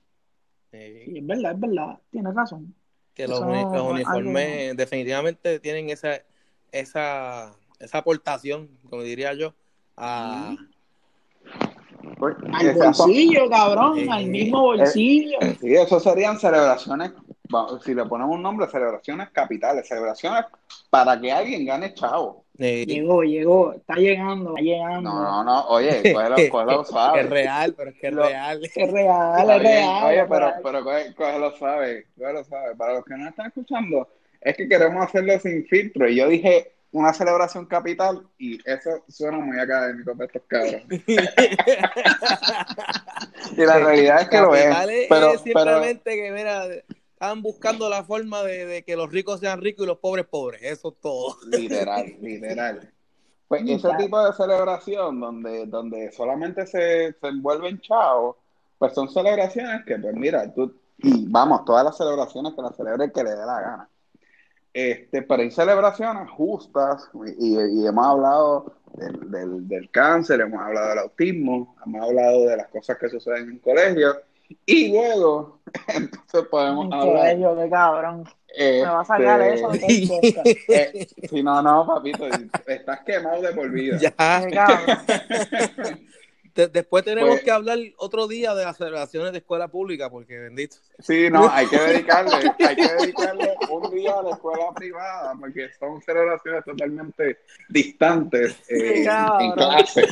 eh, 0.71 1.03
Sí, 1.05 1.17
es 1.17 1.25
verdad, 1.25 1.53
es 1.53 1.59
verdad, 1.59 1.99
tienes 2.11 2.35
razón. 2.35 2.75
que 3.13 3.27
los, 3.27 3.39
Eso 3.39 3.47
uniformes 3.47 4.07
algo- 4.07 4.77
definitivamente 4.77 5.59
tienen 5.59 5.89
esa, 5.89 6.21
esa, 6.71 7.55
esa 7.79 7.97
aportación, 7.97 8.69
como 8.89 9.01
diría 9.01 9.33
yo, 9.33 9.53
a, 9.95 10.55
Pues, 12.19 12.35
Al 12.53 12.75
bolsillo, 12.75 13.49
cabrón, 13.49 13.97
Eh, 13.99 14.07
al 14.11 14.25
mismo 14.27 14.61
bolsillo. 14.61 15.37
Sí, 15.59 15.73
eso 15.75 15.99
serían 15.99 16.39
celebraciones, 16.39 17.11
si 17.83 17.93
le 17.93 18.05
ponemos 18.05 18.35
un 18.35 18.41
nombre, 18.43 18.67
celebraciones 18.67 19.29
capitales, 19.31 19.87
celebraciones 19.87 20.45
para 20.89 21.19
que 21.19 21.31
alguien 21.31 21.65
gane 21.65 21.93
chavo. 21.93 22.45
eh, 22.57 22.85
Llegó, 22.85 23.23
llegó, 23.23 23.73
está 23.73 23.95
llegando, 23.95 24.51
está 24.51 24.61
llegando. 24.61 25.09
No, 25.09 25.21
no, 25.23 25.43
no, 25.43 25.67
oye, 25.67 26.13
cógelo, 26.13 26.35
cógelo 26.51 26.83
suave. 26.85 27.21
es 27.21 27.29
real, 27.29 27.73
pero 27.77 27.89
es 27.91 27.95
que 27.99 28.07
es 28.07 28.13
Lo- 28.13 28.23
real. 28.25 28.63
Es 28.63 28.73
real, 28.91 29.49
es 29.49 29.61
real. 29.61 30.03
Oye, 30.05 30.19
es 30.21 30.25
pero, 30.29 30.39
real. 30.47 30.59
pero 30.63 30.83
coge- 30.83 31.15
cógelo 31.15 31.51
suave, 31.57 32.07
cógelo 32.17 32.43
suave. 32.43 32.75
Para 32.75 32.93
los 32.95 33.05
que 33.05 33.15
no 33.15 33.29
están 33.29 33.47
escuchando, 33.47 34.07
es 34.41 34.55
que 34.57 34.67
queremos 34.67 35.05
hacerlo 35.05 35.39
sin 35.39 35.65
filtro. 35.67 36.07
Y 36.09 36.15
yo 36.15 36.27
dije 36.27 36.71
una 36.91 37.13
celebración 37.13 37.65
capital 37.65 38.25
y 38.39 38.57
eso 38.67 39.03
suena 39.09 39.37
muy 39.39 39.59
académico 39.59 40.13
para 40.15 40.25
estos 40.27 40.41
cabros. 40.47 40.81
Y 43.55 43.65
la 43.65 43.79
realidad 43.79 44.21
es 44.21 44.29
que 44.29 44.39
lo 44.39 44.55
es. 44.55 44.63
Capital 44.65 44.89
es, 44.89 45.05
Pero, 45.09 45.31
es 45.33 45.41
pero, 45.41 45.59
simplemente 45.63 46.15
que, 46.15 46.31
mira, 46.31 46.63
están 47.17 47.41
buscando 47.41 47.89
la 47.89 48.03
forma 48.03 48.43
de, 48.43 48.67
de 48.67 48.83
que 48.83 48.95
los 48.95 49.11
ricos 49.11 49.39
sean 49.39 49.59
ricos 49.59 49.83
y 49.83 49.87
los 49.87 49.97
pobres 49.97 50.27
pobres. 50.27 50.61
Eso 50.61 50.89
es 50.89 51.01
todo. 51.01 51.35
literal, 51.47 52.05
literal. 52.21 52.93
Pues 53.47 53.63
ese 53.67 53.89
tipo 53.97 54.23
de 54.23 54.33
celebración 54.33 55.19
donde, 55.19 55.65
donde 55.65 56.11
solamente 56.11 56.67
se, 56.67 57.13
se 57.13 57.27
envuelven 57.27 57.81
chavos, 57.81 58.35
pues 58.77 58.93
son 58.93 59.09
celebraciones 59.09 59.83
que, 59.83 59.97
pues 59.97 60.13
mira, 60.13 60.53
tú, 60.53 60.75
y 60.99 61.25
vamos, 61.27 61.65
todas 61.65 61.85
las 61.85 61.97
celebraciones 61.97 62.53
que 62.53 62.61
las 62.61 62.75
celebre 62.75 63.05
el 63.05 63.11
que 63.11 63.23
le 63.23 63.31
dé 63.31 63.45
la 63.45 63.61
gana. 63.61 63.89
Este, 64.71 65.23
pero 65.23 65.41
hay 65.41 65.49
celebraciones 65.49 66.29
justas, 66.29 67.09
y, 67.39 67.55
y 67.55 67.87
hemos 67.87 68.05
hablado 68.05 68.75
del, 68.93 69.31
del, 69.31 69.67
del 69.67 69.89
cáncer, 69.89 70.41
hemos 70.41 70.61
hablado 70.61 70.89
del 70.89 70.99
autismo, 70.99 71.75
hemos 71.83 72.03
hablado 72.03 72.45
de 72.45 72.57
las 72.57 72.67
cosas 72.67 72.95
que 72.99 73.09
suceden 73.09 73.49
en 73.49 73.57
colegios, 73.57 74.17
y 74.65 74.91
luego, 74.91 75.59
entonces 75.87 76.43
podemos 76.49 76.85
hablar. 76.91 77.15
colegio, 77.15 77.55
qué 77.57 77.69
cabrón. 77.69 78.29
Me 78.57 78.81
va 78.81 79.01
a 79.01 79.05
sacar 79.05 79.41
este, 79.41 79.55
eso 80.25 80.43
eh, 80.69 81.07
si 81.29 81.43
no, 81.43 81.61
no, 81.61 81.85
papito, 81.85 82.25
estás 82.65 83.01
quemado 83.05 83.41
de 83.41 83.51
por 83.53 83.69
vida. 83.69 83.97
Ya. 83.99 84.11
Qué 84.11 84.51
cabrón. 84.51 84.97
De- 86.57 86.67
después 86.69 87.03
tenemos 87.05 87.29
Pues- 87.33 87.43
que 87.43 87.51
hablar 87.51 87.77
otro 87.99 88.27
día 88.27 88.55
de 88.55 88.63
las 88.65 88.77
celebraciones 88.77 89.31
de 89.31 89.37
escuela 89.37 89.67
pública, 89.67 90.09
porque 90.09 90.39
bendito. 90.39 90.77
Sí, 90.97 91.29
no, 91.29 91.47
hay 91.51 91.67
que 91.67 91.77
dedicarle, 91.77 92.51
hay 92.67 92.75
que 92.75 92.87
dedicarle 92.99 93.53
un 93.69 93.91
día 93.91 94.15
a 94.17 94.23
la 94.23 94.31
escuela 94.31 94.71
privada, 94.73 95.35
porque 95.39 95.69
son 95.79 96.01
celebraciones 96.01 96.65
totalmente 96.65 97.37
distantes 97.69 98.55
eh, 98.69 98.97
en 99.01 99.05
cabrón. 99.05 99.53
clase. 99.53 100.07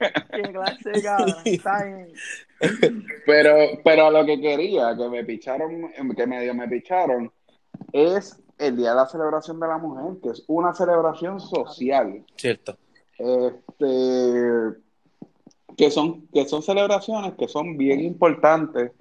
Qué 0.32 0.42
clase 0.42 0.90
de 0.90 1.02
cabrón. 1.02 1.34
Está 1.44 1.84
bien. 1.84 2.12
Pero, 3.26 3.54
pero 3.84 4.10
lo 4.10 4.24
que 4.24 4.40
quería, 4.40 4.96
que 4.96 5.08
me 5.08 5.24
picharon, 5.24 5.90
que 6.16 6.26
medio 6.26 6.54
me 6.54 6.68
picharon, 6.68 7.30
es 7.92 8.40
el 8.58 8.76
Día 8.76 8.90
de 8.90 8.96
la 8.96 9.06
Celebración 9.06 9.58
de 9.60 9.68
la 9.68 9.78
Mujer, 9.78 10.20
que 10.22 10.30
es 10.30 10.44
una 10.46 10.74
celebración 10.74 11.40
social. 11.40 12.24
Cierto. 12.36 12.76
este, 13.18 14.80
que 15.76 15.90
son, 15.90 16.26
que 16.28 16.46
son 16.46 16.62
celebraciones 16.62 17.34
que 17.34 17.48
son 17.48 17.76
bien 17.76 18.00
importantes, 18.00 18.92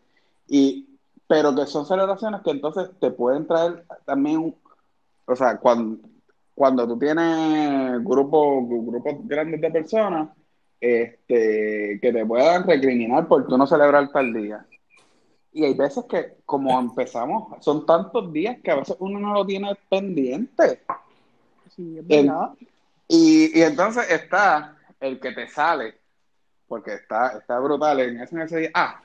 y, 0.47 0.87
pero 1.27 1.53
que 1.53 1.65
son 1.65 1.85
celebraciones 1.85 2.41
que 2.41 2.51
entonces 2.51 2.89
te 2.99 3.11
pueden 3.11 3.47
traer 3.47 3.85
también, 4.05 4.55
o 5.25 5.35
sea, 5.35 5.57
cuando, 5.57 6.07
cuando 6.55 6.87
tú 6.87 6.97
tienes 6.97 8.03
grupos, 8.03 8.67
grupos 8.67 9.15
grandes 9.27 9.61
de 9.61 9.71
personas, 9.71 10.29
este, 10.81 11.99
que 12.01 12.11
te 12.13 12.25
puedan 12.25 12.65
recriminar 12.67 13.27
por 13.27 13.47
tú 13.47 13.57
no 13.57 13.67
celebrar 13.67 14.11
tal 14.11 14.33
día. 14.33 14.65
Y 15.51 15.65
hay 15.65 15.73
veces 15.73 16.05
que, 16.09 16.37
como 16.45 16.79
empezamos, 16.79 17.63
son 17.63 17.85
tantos 17.85 18.31
días 18.31 18.57
que 18.63 18.71
a 18.71 18.75
veces 18.75 18.95
uno 18.99 19.19
no 19.19 19.33
lo 19.33 19.45
tiene 19.45 19.75
pendiente. 19.89 20.81
Sí, 21.75 21.97
es 21.97 22.05
El- 22.07 22.27
verdad. 22.27 22.49
Y, 23.07 23.59
y 23.59 23.63
entonces 23.63 24.09
está 24.11 24.77
el 24.99 25.19
que 25.19 25.31
te 25.31 25.47
sale, 25.47 25.95
porque 26.67 26.93
está, 26.93 27.39
está 27.39 27.57
brutal 27.59 27.99
en 28.01 28.21
ese, 28.21 28.35
en 28.35 28.41
ese 28.43 28.57
día. 28.59 28.69
Ah, 28.75 29.01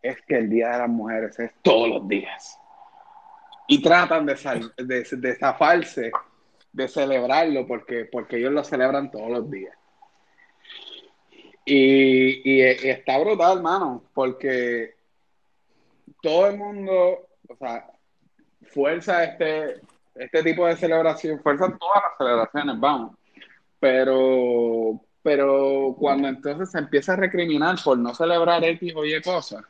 es 0.00 0.22
que 0.22 0.38
el 0.38 0.48
Día 0.48 0.70
de 0.70 0.78
las 0.78 0.88
Mujeres 0.88 1.38
es 1.38 1.52
todos 1.62 1.88
los 1.88 2.08
días. 2.08 2.58
Y 3.68 3.82
tratan 3.82 4.24
de, 4.24 4.36
sal- 4.36 4.72
de, 4.76 5.04
de 5.10 5.36
zafarse, 5.36 6.10
de 6.72 6.88
celebrarlo, 6.88 7.66
porque, 7.66 8.08
porque 8.10 8.38
ellos 8.38 8.52
lo 8.52 8.64
celebran 8.64 9.10
todos 9.10 9.30
los 9.30 9.50
días. 9.50 9.76
Y, 11.64 12.42
y- 12.50 12.62
y 12.62 12.88
está 12.90 13.18
brutal, 13.18 13.58
hermano, 13.58 14.02
porque 14.14 14.94
todo 16.20 16.48
el 16.48 16.56
mundo, 16.58 17.28
o 17.48 17.56
sea, 17.56 17.86
fuerza 18.72 19.24
este, 19.24 19.80
este 20.14 20.42
tipo 20.42 20.66
de 20.66 20.76
celebración, 20.76 21.40
fuerza 21.40 21.66
todas 21.78 22.02
las 22.02 22.16
celebraciones, 22.18 22.80
vamos. 22.80 23.16
Pero, 23.78 25.00
pero 25.22 25.94
cuando 25.98 26.28
entonces 26.28 26.70
se 26.70 26.78
empieza 26.78 27.12
a 27.12 27.16
recriminar 27.16 27.76
por 27.84 27.98
no 27.98 28.14
celebrar 28.14 28.64
X 28.64 28.92
o 28.96 29.04
Y 29.04 29.20
cosas, 29.22 29.62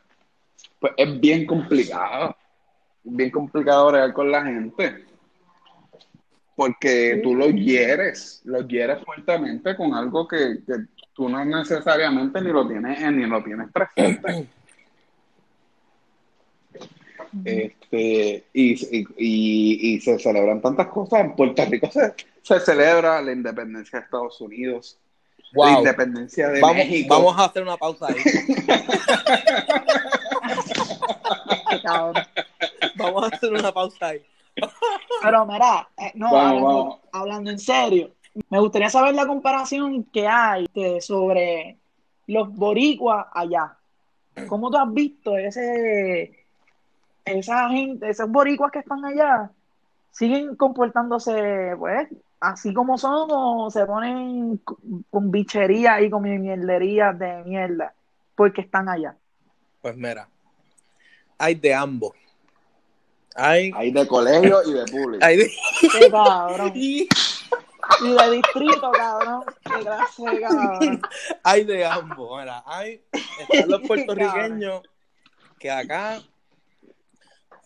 pues 0.78 0.92
es 0.96 1.20
bien 1.20 1.46
complicado. 1.46 2.36
Bien 3.04 3.30
complicado 3.30 3.88
bregar 3.88 4.12
con 4.12 4.30
la 4.30 4.44
gente. 4.44 5.04
Porque 6.54 7.20
tú 7.22 7.34
lo 7.34 7.48
hieres, 7.50 8.42
lo 8.44 8.60
hieres 8.66 9.02
fuertemente 9.04 9.74
con 9.74 9.94
algo 9.94 10.28
que, 10.28 10.58
que 10.66 10.74
tú 11.14 11.28
no 11.28 11.44
necesariamente 11.44 12.40
ni 12.40 12.50
lo 12.52 12.66
tienes, 12.66 13.00
ni 13.12 13.26
lo 13.26 13.42
tienes 13.42 13.70
presente. 13.72 14.48
Este, 17.46 18.44
y, 18.52 18.72
y, 18.98 19.06
y- 19.16 19.94
y 19.94 20.00
se 20.02 20.18
celebran 20.18 20.60
tantas 20.60 20.88
cosas. 20.88 21.20
En 21.20 21.34
Puerto 21.34 21.64
Rico 21.64 21.90
se, 21.90 22.12
se 22.42 22.60
celebra 22.60 23.22
la 23.22 23.32
independencia 23.32 24.00
de 24.00 24.04
Estados 24.04 24.38
Unidos, 24.42 24.98
la 25.52 25.68
Wow. 25.70 25.78
independencia 25.78 26.50
de 26.50 26.60
Vamos, 26.60 26.76
México. 26.76 27.14
vamos 27.14 27.38
a 27.38 27.44
hacer 27.46 27.62
una 27.62 27.78
pausa 27.78 28.08
ahí. 28.08 28.16
Vamos 32.94 33.24
a 33.24 33.36
hacer 33.36 33.52
una 33.52 33.72
pausa 33.72 34.06
ahí. 34.08 34.22
Pero 35.22 35.46
mira, 35.46 35.88
eh, 35.96 36.12
no, 36.14 36.32
Vamos, 36.32 36.48
hablando, 36.50 36.68
vamos. 36.84 37.00
hablando 37.12 37.50
en 37.50 37.58
serio, 37.58 38.10
me 38.52 38.60
gustaría 38.60 38.90
saber 38.90 39.14
la 39.14 39.26
comparación 39.26 40.04
que 40.12 40.28
hay 40.28 40.66
este, 40.66 41.00
sobre 41.00 41.78
los 42.26 42.54
boricuas 42.54 43.26
allá. 43.32 43.78
¿Cómo 44.46 44.70
tú 44.70 44.76
has 44.76 44.92
visto 44.92 45.38
ese, 45.38 46.44
esa 47.24 47.70
gente, 47.70 48.10
esos 48.10 48.28
boricuas 48.28 48.70
que 48.70 48.80
están 48.80 49.02
allá, 49.06 49.50
siguen 50.10 50.54
comportándose, 50.56 51.74
pues, 51.78 52.08
así 52.40 52.74
como 52.74 52.98
son 52.98 53.28
o 53.30 53.70
se 53.70 53.86
ponen 53.86 54.58
con, 54.58 54.76
con 55.08 55.30
bichería 55.30 56.02
y 56.02 56.10
con 56.10 56.20
mierderías 56.20 57.18
de 57.18 57.42
mierda 57.44 57.94
porque 58.34 58.60
están 58.60 58.86
allá? 58.86 59.16
Pues 59.80 59.96
mira, 59.96 60.28
hay 61.38 61.54
de 61.54 61.72
ambos. 61.72 62.12
Hay, 63.34 63.72
Hay 63.74 63.92
de 63.92 64.06
colegio 64.06 64.58
y 64.66 64.74
de 64.74 64.84
público. 64.92 65.24
hay 65.24 65.38
de... 65.38 65.50
Qué 65.98 66.10
cabrón. 66.10 66.74
y 68.00 68.12
de 68.12 68.30
distrito, 68.36 68.90
cabrón. 68.92 69.44
Qué 69.64 69.80
clase 69.80 70.40
cabrón. 70.40 71.02
hay 71.42 71.64
de 71.64 71.84
ambos. 71.84 72.40
Mira, 72.40 72.62
hay 72.66 73.02
están 73.38 73.70
los 73.70 73.80
puertorriqueños 73.86 74.82
que 75.58 75.70
acá 75.70 76.20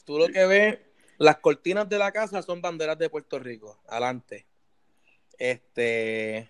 tú 0.05 0.19
lo 0.19 0.29
que 0.29 0.47
ves 0.47 0.79
Las 1.19 1.39
cortinas 1.39 1.89
de 1.89 1.99
la 1.99 2.12
casa 2.12 2.43
son 2.43 2.61
banderas 2.61 2.99
de 2.99 3.11
Puerto 3.11 3.39
Rico. 3.39 3.79
Adelante. 3.89 4.47
Este. 5.39 6.49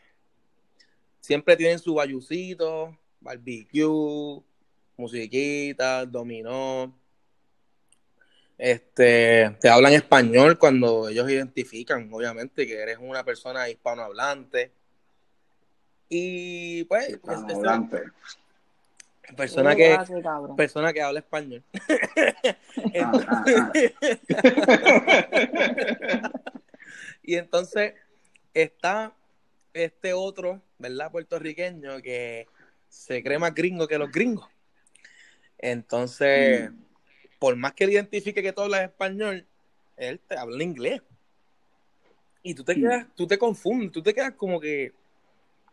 Siempre 1.21 1.57
tienen 1.57 1.79
su 1.79 1.95
bayucito, 1.95 2.97
barbecue, 3.21 4.43
musiquita, 4.97 6.07
dominó. 6.07 6.95
Este, 8.59 9.57
te 9.61 9.69
hablan 9.69 9.93
español 9.93 10.59
cuando 10.59 11.09
ellos 11.09 11.31
identifican, 11.31 12.09
obviamente, 12.13 12.67
que 12.67 12.81
eres 12.81 12.99
una 13.01 13.23
persona 13.25 13.69
hispanohablante. 13.69 14.73
Y 16.09 16.85
pues, 16.85 17.11
hispanohablante. 17.11 18.03
Persona 19.37 19.75
que, 19.75 19.99
persona 20.57 20.93
que 20.93 21.03
habla 21.03 21.19
español. 21.21 21.63
Ah, 23.03 23.13
ah, 23.13 23.73
ah. 26.23 26.33
y 27.23 27.35
entonces 27.35 27.95
está 28.55 29.13
este 29.75 30.13
otro, 30.13 30.63
¿verdad? 30.79 31.11
Puertorriqueño 31.11 32.01
que 32.01 32.47
se 32.89 33.23
cree 33.23 33.39
más 33.39 33.55
gringo 33.55 33.89
que 33.89 33.99
los 33.99 34.13
gringos. 34.13 34.49
Entonces, 35.59 36.71
mm. 36.71 36.86
Por 37.39 37.57
más 37.57 37.73
que 37.73 37.85
él 37.85 37.91
identifique 37.91 38.43
que 38.43 38.53
tú 38.53 38.63
hablas 38.63 38.83
español, 38.83 39.47
él 39.97 40.21
te 40.27 40.37
habla 40.37 40.63
inglés. 40.63 41.03
Y 42.43 42.55
tú 42.55 42.65
te 42.65 42.77
mm. 42.77 42.81
quedas, 42.81 43.07
tú 43.15 43.27
te 43.27 43.39
confundes, 43.39 43.93
tú 43.93 44.03
te 44.03 44.15
quedas 44.15 44.33
como 44.35 44.61
que, 44.61 44.93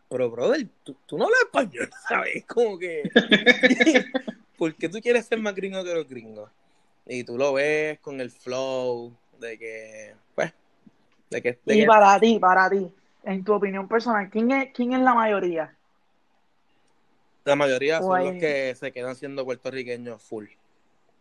pero 0.09 0.29
brother, 0.29 0.67
tú, 0.83 0.95
no 1.11 1.25
hablas 1.25 1.41
español, 1.41 1.89
¿sabes? 2.07 2.45
Como 2.45 2.77
que, 2.77 3.03
¿por 4.57 4.73
qué 4.75 4.89
tú 4.89 4.99
quieres 4.99 5.25
ser 5.25 5.39
más 5.39 5.55
gringo 5.55 5.83
que 5.83 5.93
los 5.93 6.07
gringos? 6.07 6.49
Y 7.05 7.23
tú 7.23 7.37
lo 7.37 7.53
ves 7.53 7.99
con 7.99 8.21
el 8.21 8.31
flow 8.31 9.13
de 9.39 9.57
que, 9.57 10.15
pues, 10.35 10.53
de 11.29 11.41
que... 11.41 11.59
y 11.65 11.85
para 11.85 12.19
ti, 12.19 12.39
para 12.39 12.69
ti, 12.69 12.89
en 13.23 13.43
tu 13.43 13.53
opinión 13.53 13.87
personal, 13.87 14.29
¿quién 14.29 14.51
es, 14.51 14.71
quién 14.73 14.93
es 14.93 15.01
la 15.01 15.13
mayoría? 15.13 15.75
La 17.45 17.55
mayoría 17.55 17.99
son 17.99 18.23
los 18.23 18.33
que 18.35 18.73
se 18.75 18.91
quedan 18.91 19.15
siendo 19.15 19.43
puertorriqueños 19.43 20.21
full. 20.21 20.45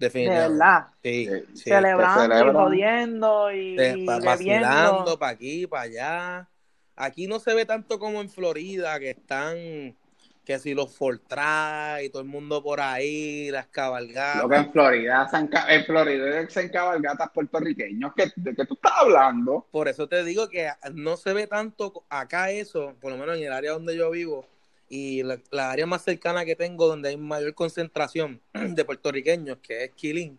Definitivamente. 0.02 0.52
De 0.52 0.58
verdad. 0.58 0.86
Sí, 1.02 1.28
sí. 1.54 1.70
Celebrando 1.70 2.50
y 2.50 2.52
jodiendo 2.52 3.52
y, 3.52 3.80
y 3.80 4.04
vacilando 4.04 5.18
para 5.18 5.32
aquí, 5.32 5.66
para 5.68 5.82
allá. 5.82 6.48
Aquí 6.96 7.26
no 7.28 7.38
se 7.38 7.54
ve 7.54 7.64
tanto 7.64 7.98
como 8.00 8.20
en 8.20 8.28
Florida, 8.28 8.98
que 8.98 9.10
están, 9.10 9.96
que 10.44 10.58
si 10.58 10.74
los 10.74 10.94
Fortray 10.94 12.06
y 12.06 12.10
todo 12.10 12.20
el 12.20 12.28
mundo 12.28 12.62
por 12.62 12.80
ahí, 12.80 13.50
las 13.50 13.68
cabalgatas. 13.68 14.42
Lo 14.42 14.48
que 14.48 14.56
en 14.56 14.72
Florida, 14.72 15.30
en 15.68 15.84
Florida 15.84 16.50
se 16.50 16.70
cabalgatas 16.70 17.30
puertorriqueños, 17.30 18.12
¿de 18.36 18.54
qué 18.54 18.66
tú 18.66 18.74
estás 18.74 18.92
hablando? 18.96 19.68
Por 19.70 19.86
eso 19.86 20.08
te 20.08 20.24
digo 20.24 20.48
que 20.48 20.68
no 20.92 21.16
se 21.16 21.32
ve 21.32 21.46
tanto 21.46 22.04
acá 22.10 22.50
eso, 22.50 22.94
por 23.00 23.12
lo 23.12 23.18
menos 23.18 23.36
en 23.36 23.44
el 23.44 23.52
área 23.52 23.72
donde 23.72 23.96
yo 23.96 24.10
vivo, 24.10 24.46
y 24.94 25.22
la, 25.22 25.70
área 25.70 25.86
más 25.86 26.02
cercana 26.02 26.44
que 26.44 26.54
tengo 26.54 26.86
donde 26.86 27.08
hay 27.08 27.16
mayor 27.16 27.54
concentración 27.54 28.42
de 28.52 28.84
puertorriqueños, 28.84 29.56
que 29.62 29.84
es 29.84 29.90
Quilín, 29.92 30.38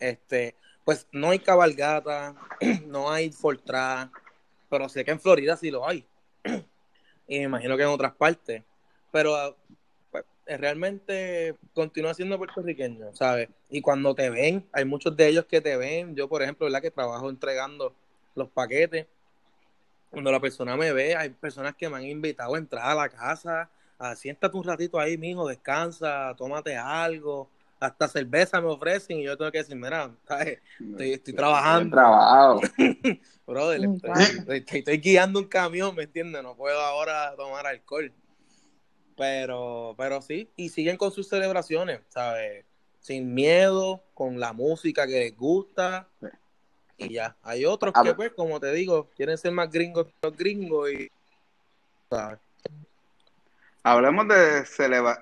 este, 0.00 0.56
pues 0.84 1.06
no 1.12 1.30
hay 1.30 1.38
cabalgata, 1.38 2.34
no 2.86 3.08
hay 3.08 3.30
Fortra, 3.30 4.10
pero 4.68 4.88
sé 4.88 5.04
que 5.04 5.12
en 5.12 5.20
Florida 5.20 5.56
sí 5.56 5.70
lo 5.70 5.88
hay. 5.88 6.04
y 7.28 7.38
me 7.38 7.44
imagino 7.44 7.76
que 7.76 7.84
en 7.84 7.90
otras 7.90 8.14
partes. 8.14 8.64
Pero 9.12 9.56
pues, 10.10 10.24
realmente 10.44 11.54
continúa 11.72 12.14
siendo 12.14 12.36
puertorriqueño, 12.36 13.14
¿sabes? 13.14 13.48
Y 13.70 13.80
cuando 13.80 14.12
te 14.12 14.28
ven, 14.28 14.68
hay 14.72 14.86
muchos 14.86 15.16
de 15.16 15.28
ellos 15.28 15.44
que 15.44 15.60
te 15.60 15.76
ven. 15.76 16.16
Yo, 16.16 16.28
por 16.28 16.42
ejemplo, 16.42 16.66
¿verdad? 16.66 16.82
Que 16.82 16.90
trabajo 16.90 17.30
entregando 17.30 17.94
los 18.34 18.48
paquetes 18.50 19.06
cuando 20.10 20.32
la 20.32 20.40
persona 20.40 20.76
me 20.76 20.92
ve, 20.92 21.16
hay 21.16 21.30
personas 21.30 21.74
que 21.74 21.88
me 21.88 21.96
han 21.96 22.04
invitado 22.04 22.54
a 22.54 22.58
entrar 22.58 22.90
a 22.90 22.94
la 22.94 23.08
casa, 23.08 23.70
a 23.98 24.16
siéntate 24.16 24.56
un 24.56 24.64
ratito 24.64 24.98
ahí, 24.98 25.18
mijo, 25.18 25.48
descansa, 25.48 26.34
tómate 26.36 26.76
algo, 26.76 27.50
hasta 27.80 28.08
cerveza 28.08 28.60
me 28.60 28.68
ofrecen 28.68 29.18
y 29.18 29.24
yo 29.24 29.36
tengo 29.36 29.52
que 29.52 29.58
decir, 29.58 29.76
mira, 29.76 30.10
estoy, 30.78 31.12
estoy 31.12 31.34
trabajando. 31.34 31.96
Trabajado. 31.96 32.60
Brother, 33.46 33.80
estoy, 34.48 34.64
estoy, 34.78 34.98
guiando 34.98 35.38
un 35.38 35.46
camión, 35.46 35.94
¿me 35.94 36.04
entiendes? 36.04 36.42
No 36.42 36.56
puedo 36.56 36.78
ahora 36.80 37.34
tomar 37.36 37.66
alcohol. 37.66 38.12
Pero, 39.16 39.94
pero 39.96 40.22
sí, 40.22 40.48
y 40.54 40.68
siguen 40.68 40.96
con 40.96 41.10
sus 41.10 41.28
celebraciones, 41.28 42.00
¿sabes? 42.08 42.64
Sin 43.00 43.34
miedo, 43.34 44.04
con 44.14 44.38
la 44.38 44.52
música 44.52 45.06
que 45.06 45.20
les 45.20 45.36
gusta 45.36 46.08
y 46.98 47.14
ya. 47.14 47.36
Hay 47.42 47.64
otros 47.64 47.94
que, 48.02 48.14
pues, 48.14 48.32
como 48.32 48.60
te 48.60 48.72
digo, 48.72 49.08
quieren 49.16 49.38
ser 49.38 49.52
más 49.52 49.70
gringos 49.70 50.06
que 50.06 50.12
los 50.22 50.36
gringos 50.36 50.90
y. 50.92 51.10
Hablemos 53.82 54.28
de 54.28 54.66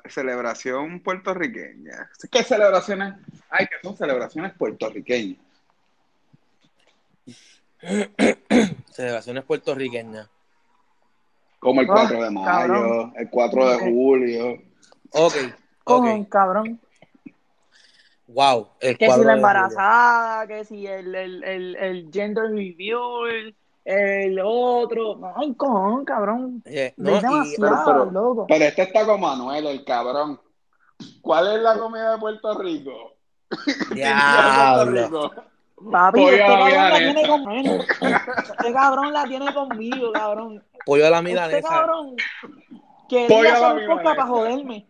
celebración 0.08 1.00
puertorriqueña. 1.00 2.10
¿Qué 2.30 2.42
celebraciones 2.42 3.14
hay 3.50 3.66
que 3.66 3.76
son 3.82 3.96
celebraciones 3.96 4.54
puertorriqueñas? 4.54 5.38
celebraciones 8.90 9.44
puertorriqueñas. 9.44 10.28
Como 11.58 11.80
el 11.80 11.86
4 11.86 12.22
de 12.22 12.30
mayo, 12.30 13.12
el 13.14 13.28
4 13.30 13.70
de 13.70 13.78
julio. 13.78 14.62
Ok. 15.10 15.34
Ok. 15.84 16.28
cabrón. 16.28 16.80
Wow. 18.28 18.68
que 18.80 19.10
si 19.10 19.24
la 19.24 19.34
embarazada, 19.34 20.46
que 20.46 20.64
si 20.64 20.86
el, 20.86 21.14
el, 21.14 21.44
el, 21.44 21.76
el 21.76 22.10
gender 22.12 22.50
review, 22.50 23.26
el 23.86 24.40
otro. 24.42 25.20
Ay, 25.36 25.54
cojón, 25.54 26.04
cabrón. 26.04 26.62
Eh, 26.66 26.92
no, 26.96 27.20
pero, 27.56 28.04
loco. 28.10 28.46
pero 28.48 28.64
este 28.64 28.82
está 28.82 29.06
como 29.06 29.28
Manuel, 29.28 29.66
el 29.66 29.84
cabrón. 29.84 30.40
¿Cuál 31.22 31.56
es 31.56 31.62
la 31.62 31.78
comida 31.78 32.12
de 32.12 32.18
Puerto 32.18 32.58
Rico? 32.58 33.16
Diablo. 33.94 35.30
Papi, 35.92 36.24
este 36.24 36.38
cabrón 36.38 36.72
la 36.72 36.98
tiene 36.98 37.28
conmigo. 37.28 37.74
Este 38.58 38.72
cabrón 38.72 39.12
la 39.12 39.24
tiene 39.24 39.54
conmigo, 39.54 40.12
cabrón. 40.12 40.64
Pollo 40.84 41.06
a 41.06 41.10
la 41.10 41.22
milanesa. 41.22 41.58
Este 41.58 41.68
cabrón 41.68 42.16
quería 43.08 43.54
hacer 43.54 43.88
un 43.88 44.02
para 44.02 44.26
joderme. 44.26 44.86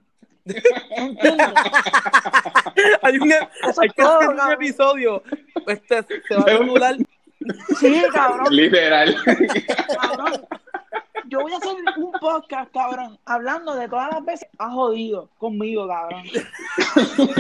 hay, 3.03 3.19
un, 3.19 3.33
hay 3.33 3.89
que 3.91 4.03
hacer 4.03 4.29
un 4.29 4.53
episodio. 4.53 5.23
Este 5.67 6.05
se 6.29 6.37
va 6.37 6.43
a 6.43 6.45
regular. 6.59 6.97
Sí, 7.79 8.03
cabrón. 8.13 8.55
Literal. 8.55 9.17
Cabrón. 10.01 10.47
Yo 11.29 11.41
voy 11.41 11.53
a 11.53 11.57
hacer 11.57 11.75
un 11.97 12.13
podcast, 12.13 12.73
cabrón, 12.73 13.19
hablando 13.25 13.75
de 13.75 13.89
todas 13.89 14.13
las 14.13 14.25
veces 14.25 14.49
ha 14.59 14.71
jodido 14.71 15.29
conmigo, 15.39 15.89
cabrón. 15.89 16.23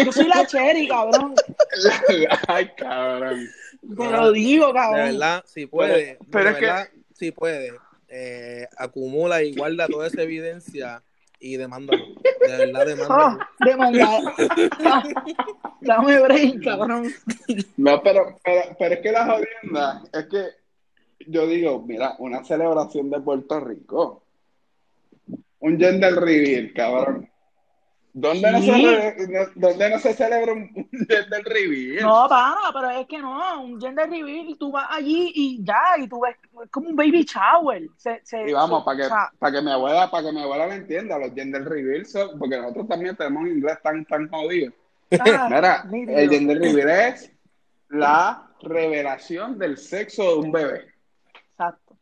Yo 0.05 0.12
soy 0.12 0.27
la 0.27 0.45
cherry, 0.45 0.88
cabrón. 0.88 1.35
Ay, 2.49 2.69
cabrón. 2.77 3.49
Te 3.97 4.11
lo 4.11 4.33
digo, 4.33 4.73
cabrón. 4.73 5.07
De 5.07 5.12
verdad, 5.12 5.45
si 5.47 5.66
puede. 5.66 6.19
Pero, 6.33 6.51
es 6.51 6.57
que... 6.57 6.73
si 7.14 7.31
puede. 7.31 7.75
Eh, 8.09 8.66
acumula 8.77 9.42
y 9.42 9.55
guarda 9.55 9.87
toda 9.87 10.09
esa 10.09 10.23
evidencia 10.23 11.03
y 11.46 11.56
demándalo. 11.56 12.04
De 12.46 12.56
verdad, 12.56 12.87
demándalo. 12.87 13.18
Oh, 13.18 13.38
Dame 15.80 16.20
break, 16.20 16.62
cabrón. 16.64 17.12
No, 17.76 18.02
pero, 18.02 18.38
pero, 18.44 18.76
pero 18.78 18.94
es 18.94 19.00
que 19.00 19.12
la 19.12 19.26
jodienda 19.26 20.02
es 20.12 20.26
que 20.26 20.44
yo 21.28 21.46
digo, 21.46 21.82
mira, 21.87 22.16
una 22.18 22.44
celebración 22.44 23.09
de 23.11 23.20
Puerto 23.20 23.61
Rico. 23.61 24.24
Un 25.61 25.78
gender 25.78 26.14
reveal, 26.14 26.72
cabrón. 26.74 27.30
¿Dónde, 28.18 28.50
no 28.50 28.62
se, 28.62 29.50
¿Dónde 29.57 29.90
no 29.90 29.98
se 29.98 30.14
celebra 30.14 30.55
un, 30.55 30.70
gender 30.90 31.44
reveal? 31.44 32.02
No, 32.02 32.26
para, 32.26 32.57
pero 32.72 32.88
es 32.88 33.07
que 33.07 33.18
no, 33.18 33.62
un 33.62 33.79
gender 33.79 34.09
reveal, 34.09 34.57
tú 34.59 34.72
vas 34.72 34.87
allí 34.88 35.33
y 35.35 35.62
ya, 35.62 35.98
y 35.98 36.09
tú 36.09 36.20
ves, 36.22 36.35
es 36.64 36.70
como 36.70 36.88
un 36.88 36.96
baby 36.96 37.26
shower. 37.26 37.87
Se, 37.98 38.22
se, 38.24 38.48
y 38.48 38.55
vamos, 38.55 38.85
para 38.85 39.02
que, 39.02 39.14
para 39.38 39.52
que 39.52 39.62
mi 39.62 39.70
abuela, 39.70 40.11
para 40.11 40.24
que 40.24 40.33
mi 40.33 40.40
abuela 40.40 40.66
lo 40.66 40.72
entienda, 40.72 41.18
los 41.18 41.35
gender 41.35 41.62
reveal 41.66 42.07
son, 42.07 42.38
porque 42.38 42.57
nosotros 42.57 42.88
también 42.88 43.14
tenemos 43.16 43.42
un 43.42 43.48
inglés 43.48 43.76
tan, 43.83 44.02
tan 44.07 44.31
jodido. 44.31 44.72
Ah, 45.20 45.85
Mira, 45.87 46.18
el 46.18 46.31
gender 46.31 46.59
reveal 46.59 46.88
es 46.88 47.31
la 47.90 48.48
revelación 48.62 49.59
del 49.59 49.76
sexo 49.76 50.22
de 50.22 50.35
un 50.37 50.52
bebé. 50.52 50.87
Exacto. 51.50 51.98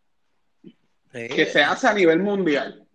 Que 1.11 1.44
se 1.46 1.61
hace 1.61 1.88
a 1.88 1.92
nivel 1.92 2.20
mundial. 2.20 2.87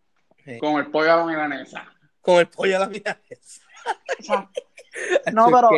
Con 0.62 0.78
el 0.78 0.88
pollo 0.88 1.14
a 1.14 1.18
la 1.18 1.26
milanesa 1.26 1.86
con 2.22 2.40
el 2.40 2.48
pollo 2.48 2.78
a 2.78 2.80
la 2.80 2.88
milanesa. 2.88 3.62
no, 5.34 5.48
pero 5.48 5.70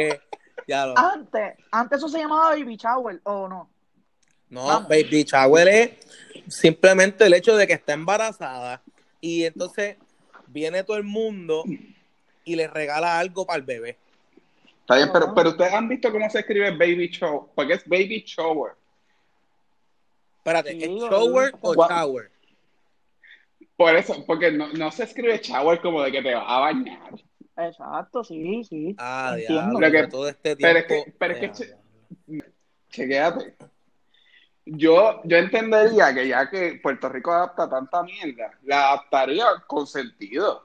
antes, 0.95 1.58
antes 1.71 1.97
eso 1.97 2.08
se 2.08 2.19
llamaba 2.19 2.49
baby 2.49 2.75
shower, 2.75 3.19
¿o 3.23 3.47
no? 3.47 3.69
No, 4.49 4.82
baby 4.84 5.23
shower 5.23 5.67
es 5.67 5.91
simplemente 6.47 7.25
el 7.25 7.34
hecho 7.34 7.56
de 7.56 7.67
que 7.67 7.73
está 7.73 7.93
embarazada 7.93 8.82
y 9.21 9.45
entonces 9.45 9.97
viene 10.47 10.84
todo 10.84 10.97
el 10.97 11.04
mundo 11.04 11.63
y 12.43 12.56
le 12.56 12.67
regala 12.67 13.17
algo 13.19 13.45
para 13.45 13.58
el 13.58 13.63
bebé. 13.63 13.97
Está 14.82 14.95
bien, 14.97 15.10
pero, 15.13 15.34
pero 15.34 15.49
ustedes 15.51 15.73
han 15.73 15.88
visto 15.88 16.12
cómo 16.12 16.30
se 16.30 16.39
escribe 16.39 16.71
baby 16.71 17.08
shower, 17.08 17.43
porque 17.56 17.73
es 17.73 17.88
baby 17.88 18.23
shower. 18.25 18.73
Espérate, 20.38 20.71
¿es 20.71 20.89
shower 20.89 21.54
o 21.62 21.75
shower? 21.75 22.32
Por 23.82 23.96
eso, 23.96 24.24
porque 24.28 24.52
no, 24.52 24.72
no 24.74 24.91
se 24.91 25.06
escribe 25.06 25.39
shower 25.39 25.82
como 25.82 26.04
de 26.04 26.12
que 26.12 26.22
te 26.22 26.36
vas 26.36 26.46
a 26.48 26.60
bañar. 26.60 27.00
Exacto, 27.58 28.24
sí, 28.24 28.63
sí. 28.63 28.96
Ah, 29.00 29.32
Entiendo. 29.34 29.62
diablo, 29.62 29.80
Lo 29.80 29.91
que- 29.91 30.08
todo 30.08 30.30
este 30.30 30.56
pero 30.56 30.78
es 30.80 30.86
tiempo. 30.88 31.06
que- 31.06 31.12
pero 31.17 31.34
es 31.34 31.60
que 31.60 32.41
Chequéate. 32.91 33.56
Yo, 34.65 35.22
yo 35.24 35.38
entendería 35.38 36.13
que 36.13 36.28
ya 36.28 36.48
que 36.48 36.80
Puerto 36.84 37.10
Rico 37.10 37.32
adapta 37.32 37.67
tanta 37.67 38.04
mierda, 38.04 38.52
la 38.65 38.89
adaptaría 38.89 39.46
con 39.65 39.88
sentido. 39.88 40.63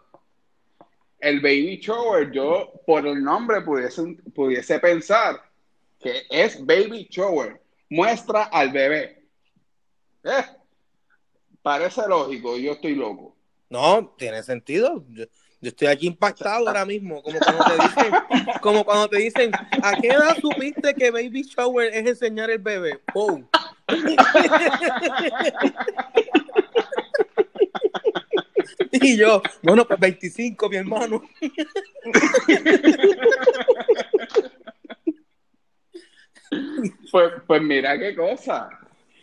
El 1.19 1.41
baby 1.41 1.79
shower, 1.79 2.31
yo 2.31 2.71
por 2.87 3.07
el 3.07 3.25
nombre 3.25 3.63
pudiese, 3.63 4.03
pudiese 4.35 4.79
pensar 4.79 5.41
que 5.99 6.25
es 6.29 6.65
baby 6.67 7.09
shower. 7.11 7.63
Muestra 7.89 8.43
al 8.45 8.71
bebé. 8.73 9.25
Eh, 10.23 10.45
parece 11.67 12.07
lógico, 12.07 12.57
yo 12.57 12.75
estoy 12.75 12.95
loco. 12.95 13.35
No, 13.71 14.15
tiene 14.17 14.41
sentido. 14.45 15.05
Yo, 15.09 15.25
yo 15.61 15.69
estoy 15.69 15.89
aquí 15.89 16.07
impactado 16.07 16.69
ahora 16.69 16.87
mismo, 16.87 17.21
como 17.25 17.41
cuando 17.41 17.65
te 17.65 17.73
dicen, 17.83 18.13
como 18.63 18.85
cuando 18.85 19.09
te 19.09 19.19
dicen, 19.19 19.51
¿a 19.83 19.97
qué 20.01 20.11
edad 20.11 20.37
supiste 20.41 20.95
que 20.95 21.11
baby 21.11 21.43
shower 21.43 21.93
es 21.93 22.07
enseñar 22.07 22.51
el 22.51 22.61
bebé? 22.61 23.01
¡Pum! 23.13 23.45
y 28.93 29.17
yo, 29.17 29.43
bueno, 29.61 29.85
pues 29.89 29.99
25, 29.99 30.69
mi 30.69 30.77
hermano. 30.77 31.21
Pues, 37.11 37.33
pues 37.47 37.63
mira 37.63 37.99
qué 37.99 38.15
cosa. 38.15 38.69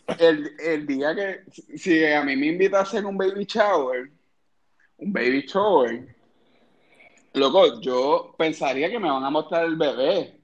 El, 0.05 0.55
el 0.59 0.85
día 0.85 1.15
que, 1.15 1.43
si 1.77 2.05
a 2.05 2.23
mí 2.23 2.35
me 2.35 2.47
invitasen 2.47 3.05
un 3.05 3.17
baby 3.17 3.45
shower, 3.45 4.11
un 4.97 5.13
baby 5.13 5.45
shower, 5.47 6.15
loco, 7.33 7.79
yo 7.81 8.35
pensaría 8.37 8.89
que 8.89 8.99
me 8.99 9.09
van 9.09 9.23
a 9.23 9.29
mostrar 9.29 9.65
el 9.65 9.75
bebé, 9.75 10.39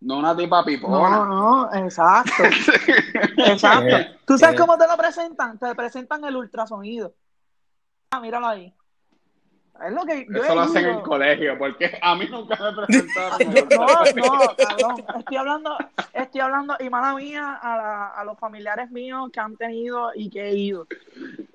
no 0.00 0.18
una 0.18 0.36
tipa 0.36 0.60
No, 0.60 0.64
pipona. 0.64 1.24
no, 1.24 1.74
exacto. 1.74 2.44
Exacto. 3.36 3.96
Eh, 3.96 4.18
¿Tú 4.26 4.38
sabes 4.38 4.54
eh. 4.54 4.58
cómo 4.58 4.76
te 4.76 4.86
lo 4.86 4.96
presentan? 4.96 5.58
Te 5.58 5.74
presentan 5.74 6.24
el 6.24 6.36
ultrasonido. 6.36 7.14
Ah, 8.10 8.20
míralo 8.20 8.46
ahí. 8.46 8.72
Es 9.84 9.92
lo 9.92 10.04
que 10.04 10.26
yo 10.28 10.42
Eso 10.42 10.54
lo 10.54 10.60
hacen 10.62 10.84
en 10.84 10.96
el 10.96 11.02
colegio, 11.02 11.56
porque 11.58 11.98
a 12.02 12.14
mí 12.16 12.26
nunca 12.28 12.56
me 12.60 12.72
presentaron. 12.86 13.68
No, 13.70 14.04
no, 14.14 14.56
cabrón. 14.56 15.04
Estoy 15.18 15.36
hablando, 15.36 15.78
estoy 16.12 16.40
hablando, 16.40 16.76
y 16.80 16.90
mala 16.90 17.14
mía, 17.14 17.54
a, 17.62 17.76
la- 17.76 18.06
a 18.08 18.24
los 18.24 18.38
familiares 18.38 18.90
míos 18.90 19.30
que 19.32 19.40
han 19.40 19.56
tenido 19.56 20.10
y 20.14 20.28
que 20.30 20.48
he 20.48 20.54
ido. 20.54 20.86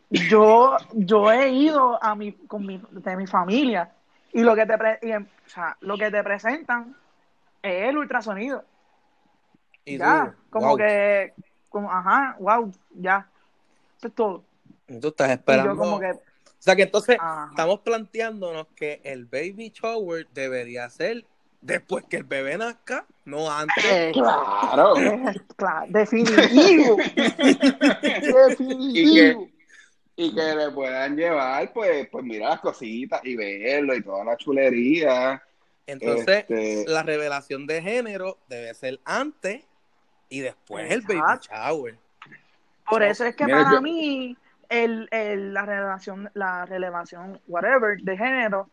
Yo, 0.09 0.77
yo 0.93 1.31
he 1.31 1.49
ido 1.49 2.01
a 2.01 2.15
mi, 2.15 2.31
con 2.33 2.65
mi, 2.65 2.81
de 2.91 3.15
mi 3.17 3.27
familia, 3.27 3.91
y 4.31 4.41
lo 4.41 4.55
que 4.55 4.65
te 4.65 4.77
pre- 4.77 4.99
y, 5.01 5.12
o 5.13 5.25
sea, 5.47 5.75
lo 5.81 5.97
que 5.97 6.09
te 6.09 6.23
presentan 6.23 6.95
es 7.62 7.89
el 7.89 7.97
ultrasonido. 7.97 8.63
Y 9.86 9.97
ya, 9.97 10.33
tú, 10.33 10.49
como 10.49 10.67
wow, 10.67 10.77
que, 10.77 11.33
como, 11.69 11.91
ajá, 11.91 12.36
wow, 12.39 12.71
ya. 12.91 13.27
Eso 13.97 14.07
es 14.07 14.15
todo. 14.15 14.43
tú 15.01 15.07
estás 15.09 15.29
Y 15.29 15.31
esperando. 15.33 15.73
yo 15.73 15.77
como 15.77 15.99
que, 15.99 16.13
O 16.63 16.65
sea 16.65 16.78
que 16.78 16.84
entonces 16.84 17.17
Ajá. 17.19 17.47
estamos 17.49 17.82
planteándonos 17.82 18.67
que 18.73 19.02
el 19.04 19.26
baby 19.26 19.73
shower 19.76 20.30
debería 20.34 20.89
ser 20.89 21.26
después 21.60 22.06
que 22.10 22.15
el 22.15 22.23
bebé 22.23 22.58
nazca, 22.58 23.06
no 23.26 23.52
antes. 23.52 23.84
eh, 23.84 24.12
Claro. 24.13 24.95
eh, 24.97 25.41
claro, 25.58 25.86
definitivo. 25.89 26.95
definitivo. 28.47 29.49
Y 30.15 30.34
que 30.34 30.56
le 30.56 30.71
puedan 30.71 31.17
llevar, 31.17 31.73
pues, 31.73 32.08
pues 32.10 32.23
mira 32.23 32.47
las 32.52 32.62
cositas 32.62 33.19
y 33.26 33.36
verlo 33.36 33.93
y 33.95 34.02
toda 34.02 34.23
la 34.23 34.38
chulería. 34.38 35.43
Entonces, 35.86 36.45
Este- 36.47 36.86
la 36.88 37.04
revelación 37.04 37.67
de 37.67 37.82
género 37.82 38.38
debe 38.47 38.73
ser 38.73 39.02
antes 39.04 39.65
y 40.30 40.39
después 40.39 40.89
el 40.89 41.02
baby 41.02 41.39
shower. 41.41 41.97
Por 42.89 43.04
eso 43.04 43.26
es 43.26 43.36
que 43.36 43.43
Mira, 43.45 43.63
para 43.63 43.71
yo- 43.76 43.82
mí 43.82 44.38
el, 44.69 45.08
el- 45.12 45.54
la 45.54 45.65
relevación, 45.65 46.30
la 46.34 46.65
relevación, 46.65 47.39
whatever, 47.47 47.97
de 48.02 48.17
género, 48.17 48.69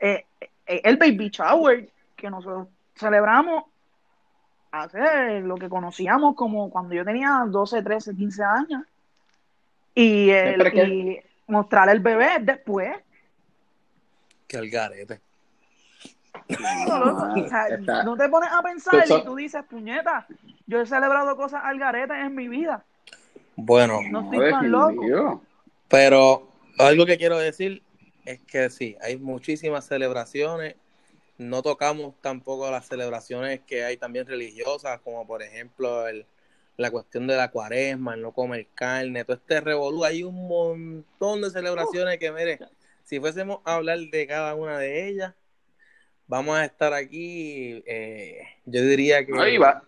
eh, 0.00 0.24
eh, 0.66 0.80
el 0.84 0.96
baby 0.96 1.30
shower 1.30 1.88
que 2.16 2.30
nosotros 2.30 2.68
celebramos 2.94 3.64
hace 4.72 5.40
lo 5.40 5.56
que 5.56 5.68
conocíamos 5.68 6.34
como 6.34 6.70
cuando 6.70 6.94
yo 6.94 7.04
tenía 7.04 7.44
12, 7.46 7.82
13, 7.82 8.14
15 8.14 8.44
años. 8.44 8.82
Y, 9.94 10.28
el, 10.30 10.76
y 10.90 11.20
mostrar 11.46 11.88
el 11.88 12.00
bebé 12.00 12.38
después. 12.40 12.94
Que 14.46 14.58
el 14.58 14.68
garete. 14.70 15.20
No, 16.86 17.32
o 17.34 17.48
sea, 17.48 17.66
no 18.04 18.16
te 18.16 18.28
pones 18.28 18.50
a 18.52 18.62
pensar 18.62 18.94
Eso- 19.02 19.18
y 19.18 19.24
tú 19.24 19.34
dices, 19.36 19.64
puñeta, 19.64 20.26
yo 20.66 20.80
he 20.82 20.86
celebrado 20.86 21.34
cosas 21.36 21.62
al 21.64 21.78
garete 21.78 22.12
en 22.20 22.34
mi 22.34 22.46
vida. 22.46 22.84
Bueno, 23.56 24.00
No 24.10 24.30
estoy 24.32 24.50
tan 24.50 24.70
loco. 24.70 25.42
pero 25.88 26.48
algo 26.78 27.06
que 27.06 27.16
quiero 27.16 27.38
decir 27.38 27.82
es 28.24 28.40
que 28.42 28.70
sí, 28.70 28.96
hay 29.00 29.16
muchísimas 29.16 29.86
celebraciones. 29.86 30.76
No 31.38 31.62
tocamos 31.62 32.14
tampoco 32.20 32.70
las 32.70 32.86
celebraciones 32.86 33.60
que 33.66 33.84
hay 33.84 33.96
también 33.96 34.26
religiosas, 34.26 35.00
como 35.00 35.26
por 35.26 35.42
ejemplo 35.42 36.06
el, 36.08 36.26
la 36.76 36.90
cuestión 36.90 37.26
de 37.26 37.36
la 37.36 37.50
cuaresma, 37.50 38.14
el 38.14 38.22
no 38.22 38.32
comer 38.32 38.66
carne, 38.74 39.24
todo 39.24 39.36
este 39.36 39.60
revolú. 39.60 40.04
Hay 40.04 40.22
un 40.22 40.48
montón 40.48 41.42
de 41.42 41.50
celebraciones 41.50 42.18
que, 42.18 42.32
mire, 42.32 42.58
si 43.04 43.20
fuésemos 43.20 43.60
a 43.64 43.74
hablar 43.74 43.98
de 43.98 44.26
cada 44.26 44.54
una 44.54 44.78
de 44.78 45.08
ellas, 45.08 45.34
vamos 46.26 46.56
a 46.56 46.64
estar 46.64 46.92
aquí, 46.92 47.82
eh, 47.86 48.40
yo 48.64 48.82
diría 48.82 49.24
que... 49.24 49.32
Ahí 49.38 49.58
va. 49.58 49.82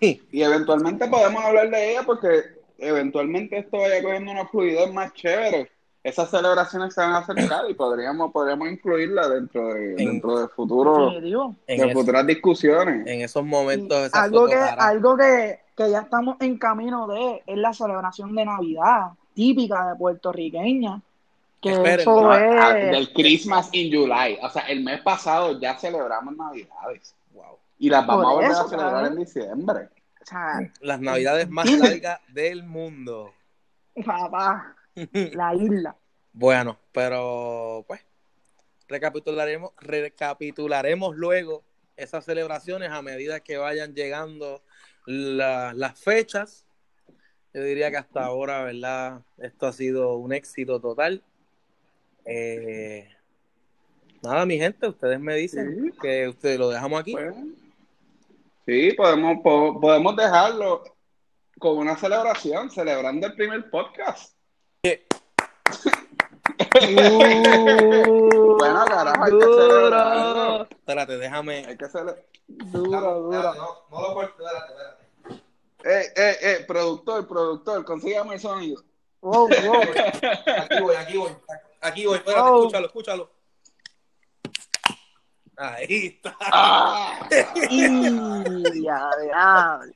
Sí, 0.00 0.22
Y 0.32 0.42
eventualmente 0.42 1.08
podemos 1.08 1.42
hablar 1.44 1.70
de 1.70 1.90
ella 1.92 2.02
porque 2.04 2.59
eventualmente 2.80 3.58
esto 3.58 3.78
vaya 3.78 4.02
cogiendo 4.02 4.32
una 4.32 4.46
fluidez 4.46 4.92
más 4.92 5.12
chévere. 5.14 5.70
Esas 6.02 6.30
celebraciones 6.30 6.94
se 6.94 7.00
van 7.02 7.12
a 7.12 7.18
acercar 7.18 7.68
y 7.68 7.74
podríamos, 7.74 8.32
podríamos 8.32 8.70
incluirla 8.70 9.28
dentro 9.28 9.74
de, 9.74 9.90
En- 9.92 9.96
dentro 9.96 10.38
de 10.40 10.48
futuro, 10.48 11.10
de 11.10 11.54
es- 11.66 11.92
futuras 11.92 12.26
discusiones. 12.26 13.06
en 13.06 13.20
esos 13.20 13.44
momentos, 13.44 14.06
esas 14.06 14.22
algo 14.24 14.46
que, 14.46 14.54
algo 14.54 15.16
que, 15.18 15.60
que 15.76 15.90
ya 15.90 16.00
estamos 16.00 16.36
en 16.40 16.56
camino 16.58 17.06
de 17.06 17.42
es 17.46 17.58
la 17.58 17.74
celebración 17.74 18.34
de 18.34 18.46
Navidad, 18.46 19.10
típica 19.34 19.90
de 19.90 19.96
puertorriqueña. 19.96 21.02
Que 21.60 21.72
Esperen, 21.72 22.00
eso 22.00 22.20
No, 22.22 22.34
es. 22.34 22.54
ah, 22.58 22.72
del 22.72 23.12
Christmas 23.12 23.68
in 23.72 23.92
July. 23.94 24.38
O 24.42 24.48
sea, 24.48 24.62
el 24.62 24.82
mes 24.82 25.02
pasado 25.02 25.60
ya 25.60 25.76
celebramos 25.78 26.34
Navidades. 26.34 27.14
Wow. 27.34 27.58
Y 27.78 27.90
las 27.90 28.06
vamos 28.06 28.24
a 28.24 28.32
volver 28.32 28.50
eso, 28.50 28.60
a 28.62 28.68
celebrar 28.70 29.06
en 29.06 29.16
diciembre. 29.16 29.88
O 30.22 30.26
sea, 30.26 30.72
Las 30.80 31.00
navidades 31.00 31.48
más 31.48 31.70
largas 31.70 32.20
del 32.28 32.62
mundo. 32.64 33.32
papá, 34.04 34.76
la 34.94 35.54
isla. 35.54 35.96
Bueno, 36.32 36.78
pero 36.92 37.84
pues 37.88 38.00
recapitularemos, 38.88 39.72
recapitularemos 39.78 41.16
luego 41.16 41.64
esas 41.96 42.24
celebraciones 42.24 42.90
a 42.90 43.02
medida 43.02 43.40
que 43.40 43.56
vayan 43.56 43.94
llegando 43.94 44.62
la- 45.06 45.72
las 45.74 45.98
fechas. 46.00 46.66
Yo 47.52 47.62
diría 47.62 47.90
que 47.90 47.96
hasta 47.96 48.24
ahora, 48.24 48.62
¿verdad? 48.62 49.22
Esto 49.38 49.66
ha 49.66 49.72
sido 49.72 50.14
un 50.16 50.32
éxito 50.32 50.80
total. 50.80 51.22
Eh, 52.24 53.08
nada, 54.22 54.46
mi 54.46 54.56
gente, 54.58 54.86
ustedes 54.86 55.18
me 55.18 55.34
dicen 55.34 55.90
Sí. 55.92 55.98
que 56.00 56.28
ustedes 56.28 56.58
lo 56.58 56.70
dejamos 56.70 57.00
aquí. 57.00 57.16
Sí, 58.66 58.92
podemos, 58.92 59.38
po- 59.42 59.80
podemos 59.80 60.16
dejarlo 60.16 60.84
con 61.58 61.78
una 61.78 61.96
celebración, 61.96 62.70
celebrando 62.70 63.26
el 63.26 63.34
primer 63.34 63.70
podcast. 63.70 64.34
Bueno, 67.50 68.84
carajo, 68.86 69.24
hay 69.24 69.32
que 69.32 69.44
celebrarlo. 69.44 70.62
Espérate, 70.70 71.16
déjame. 71.18 71.66
Hay 71.66 71.76
que 71.76 71.86
cele- 71.86 72.16
Duro, 72.48 73.20
duro. 73.22 73.54
No, 73.54 73.82
no 73.90 74.00
lo 74.08 74.14
cortes, 74.14 74.34
espérate, 74.38 74.72
espérate. 74.72 75.00
Eh, 75.84 76.12
eh, 76.16 76.36
eh, 76.42 76.64
productor, 76.66 77.26
productor, 77.26 77.84
consígame 77.84 78.34
el 78.34 78.40
sonido. 78.40 78.82
Wow, 79.20 79.48
wow. 79.48 79.80
Aquí 80.58 80.80
voy, 80.82 80.94
aquí 80.96 81.16
voy. 81.16 81.30
Aquí 81.80 82.06
voy, 82.06 82.16
espérate, 82.18 82.42
Oh. 82.50 82.58
escúchalo, 82.58 82.86
escúchalo. 82.86 83.30
Ahí 85.60 86.06
está. 86.06 86.34
¡Ah! 86.40 87.28
Diablo. 88.72 89.92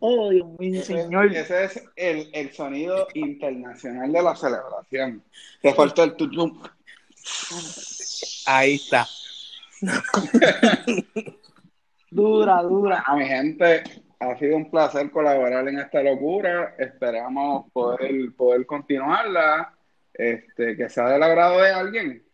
Oh, 0.00 0.28
Dios 0.28 0.46
mío, 0.58 0.80
Ese, 0.82 1.02
señor. 1.02 1.34
ese 1.34 1.64
es 1.64 1.82
el, 1.96 2.28
el 2.34 2.52
sonido 2.52 3.08
internacional 3.14 4.12
de 4.12 4.22
la 4.22 4.36
celebración. 4.36 5.24
Te 5.62 5.72
faltó 5.72 6.04
el 6.04 6.16
tutum. 6.16 6.62
Ahí 8.46 8.74
está. 8.74 9.06
dura, 12.10 12.62
dura. 12.62 13.04
A 13.06 13.16
mi 13.16 13.26
gente, 13.26 13.84
ha 14.20 14.36
sido 14.36 14.56
un 14.56 14.70
placer 14.70 15.10
colaborar 15.10 15.66
en 15.66 15.78
esta 15.78 16.02
locura. 16.02 16.74
Esperamos 16.78 17.72
poder, 17.72 18.34
poder 18.36 18.66
continuarla. 18.66 19.74
Este, 20.12 20.76
que 20.76 20.90
sea 20.90 21.08
del 21.08 21.22
agrado 21.22 21.62
de 21.62 21.70
alguien. 21.70 22.27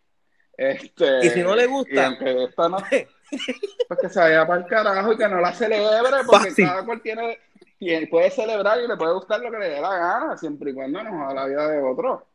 Este, 0.57 1.25
Y 1.25 1.29
si 1.31 1.41
no 1.41 1.55
le 1.55 1.65
gusta, 1.67 2.17
esta 2.19 2.69
no, 2.69 2.77
pues 2.89 3.99
que 4.01 4.09
se 4.09 4.19
vaya 4.19 4.47
para 4.47 4.61
el 4.61 4.67
carajo 4.67 5.13
y 5.13 5.17
que 5.17 5.27
no 5.27 5.41
la 5.41 5.51
celebre, 5.53 5.97
porque 6.25 6.49
Fácil. 6.49 6.65
cada 6.65 6.85
cual 6.85 7.01
tiene, 7.01 7.37
tiene- 7.77 8.07
puede 8.07 8.31
celebrar 8.31 8.79
y 8.81 8.87
le 8.87 8.95
puede 8.95 9.13
gustar 9.13 9.41
lo 9.41 9.51
que 9.51 9.57
le 9.59 9.69
dé 9.69 9.81
la 9.81 9.97
gana, 9.97 10.37
siempre 10.37 10.71
y 10.71 10.73
cuando 10.73 11.03
no 11.03 11.11
joda 11.11 11.33
la 11.33 11.45
vida 11.45 11.67
de 11.69 11.81
otro. 11.81 12.25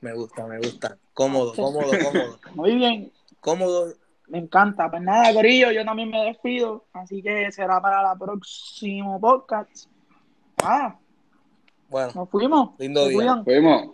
Me 0.00 0.12
gusta, 0.14 0.44
me 0.46 0.58
gusta. 0.58 0.96
Cómodo, 1.14 1.54
cómodo, 1.54 1.84
cómodo. 2.04 2.38
Muy 2.54 2.74
bien, 2.74 3.12
Cómodo. 3.40 3.92
me 4.26 4.38
encanta. 4.38 4.90
Pues 4.90 5.00
nada, 5.02 5.32
Corillo, 5.32 5.70
yo 5.70 5.84
también 5.84 6.10
me 6.10 6.24
despido. 6.24 6.86
Así 6.92 7.22
que 7.22 7.52
será 7.52 7.80
para 7.80 8.02
la 8.02 8.16
próximo 8.16 9.20
podcast. 9.20 9.86
Ah, 10.64 10.96
Bueno, 11.88 12.10
nos 12.16 12.28
fuimos. 12.30 12.70
Lindo 12.78 13.04
Se 13.06 13.10
día. 13.10 13.42
Fuimos. 13.44 13.90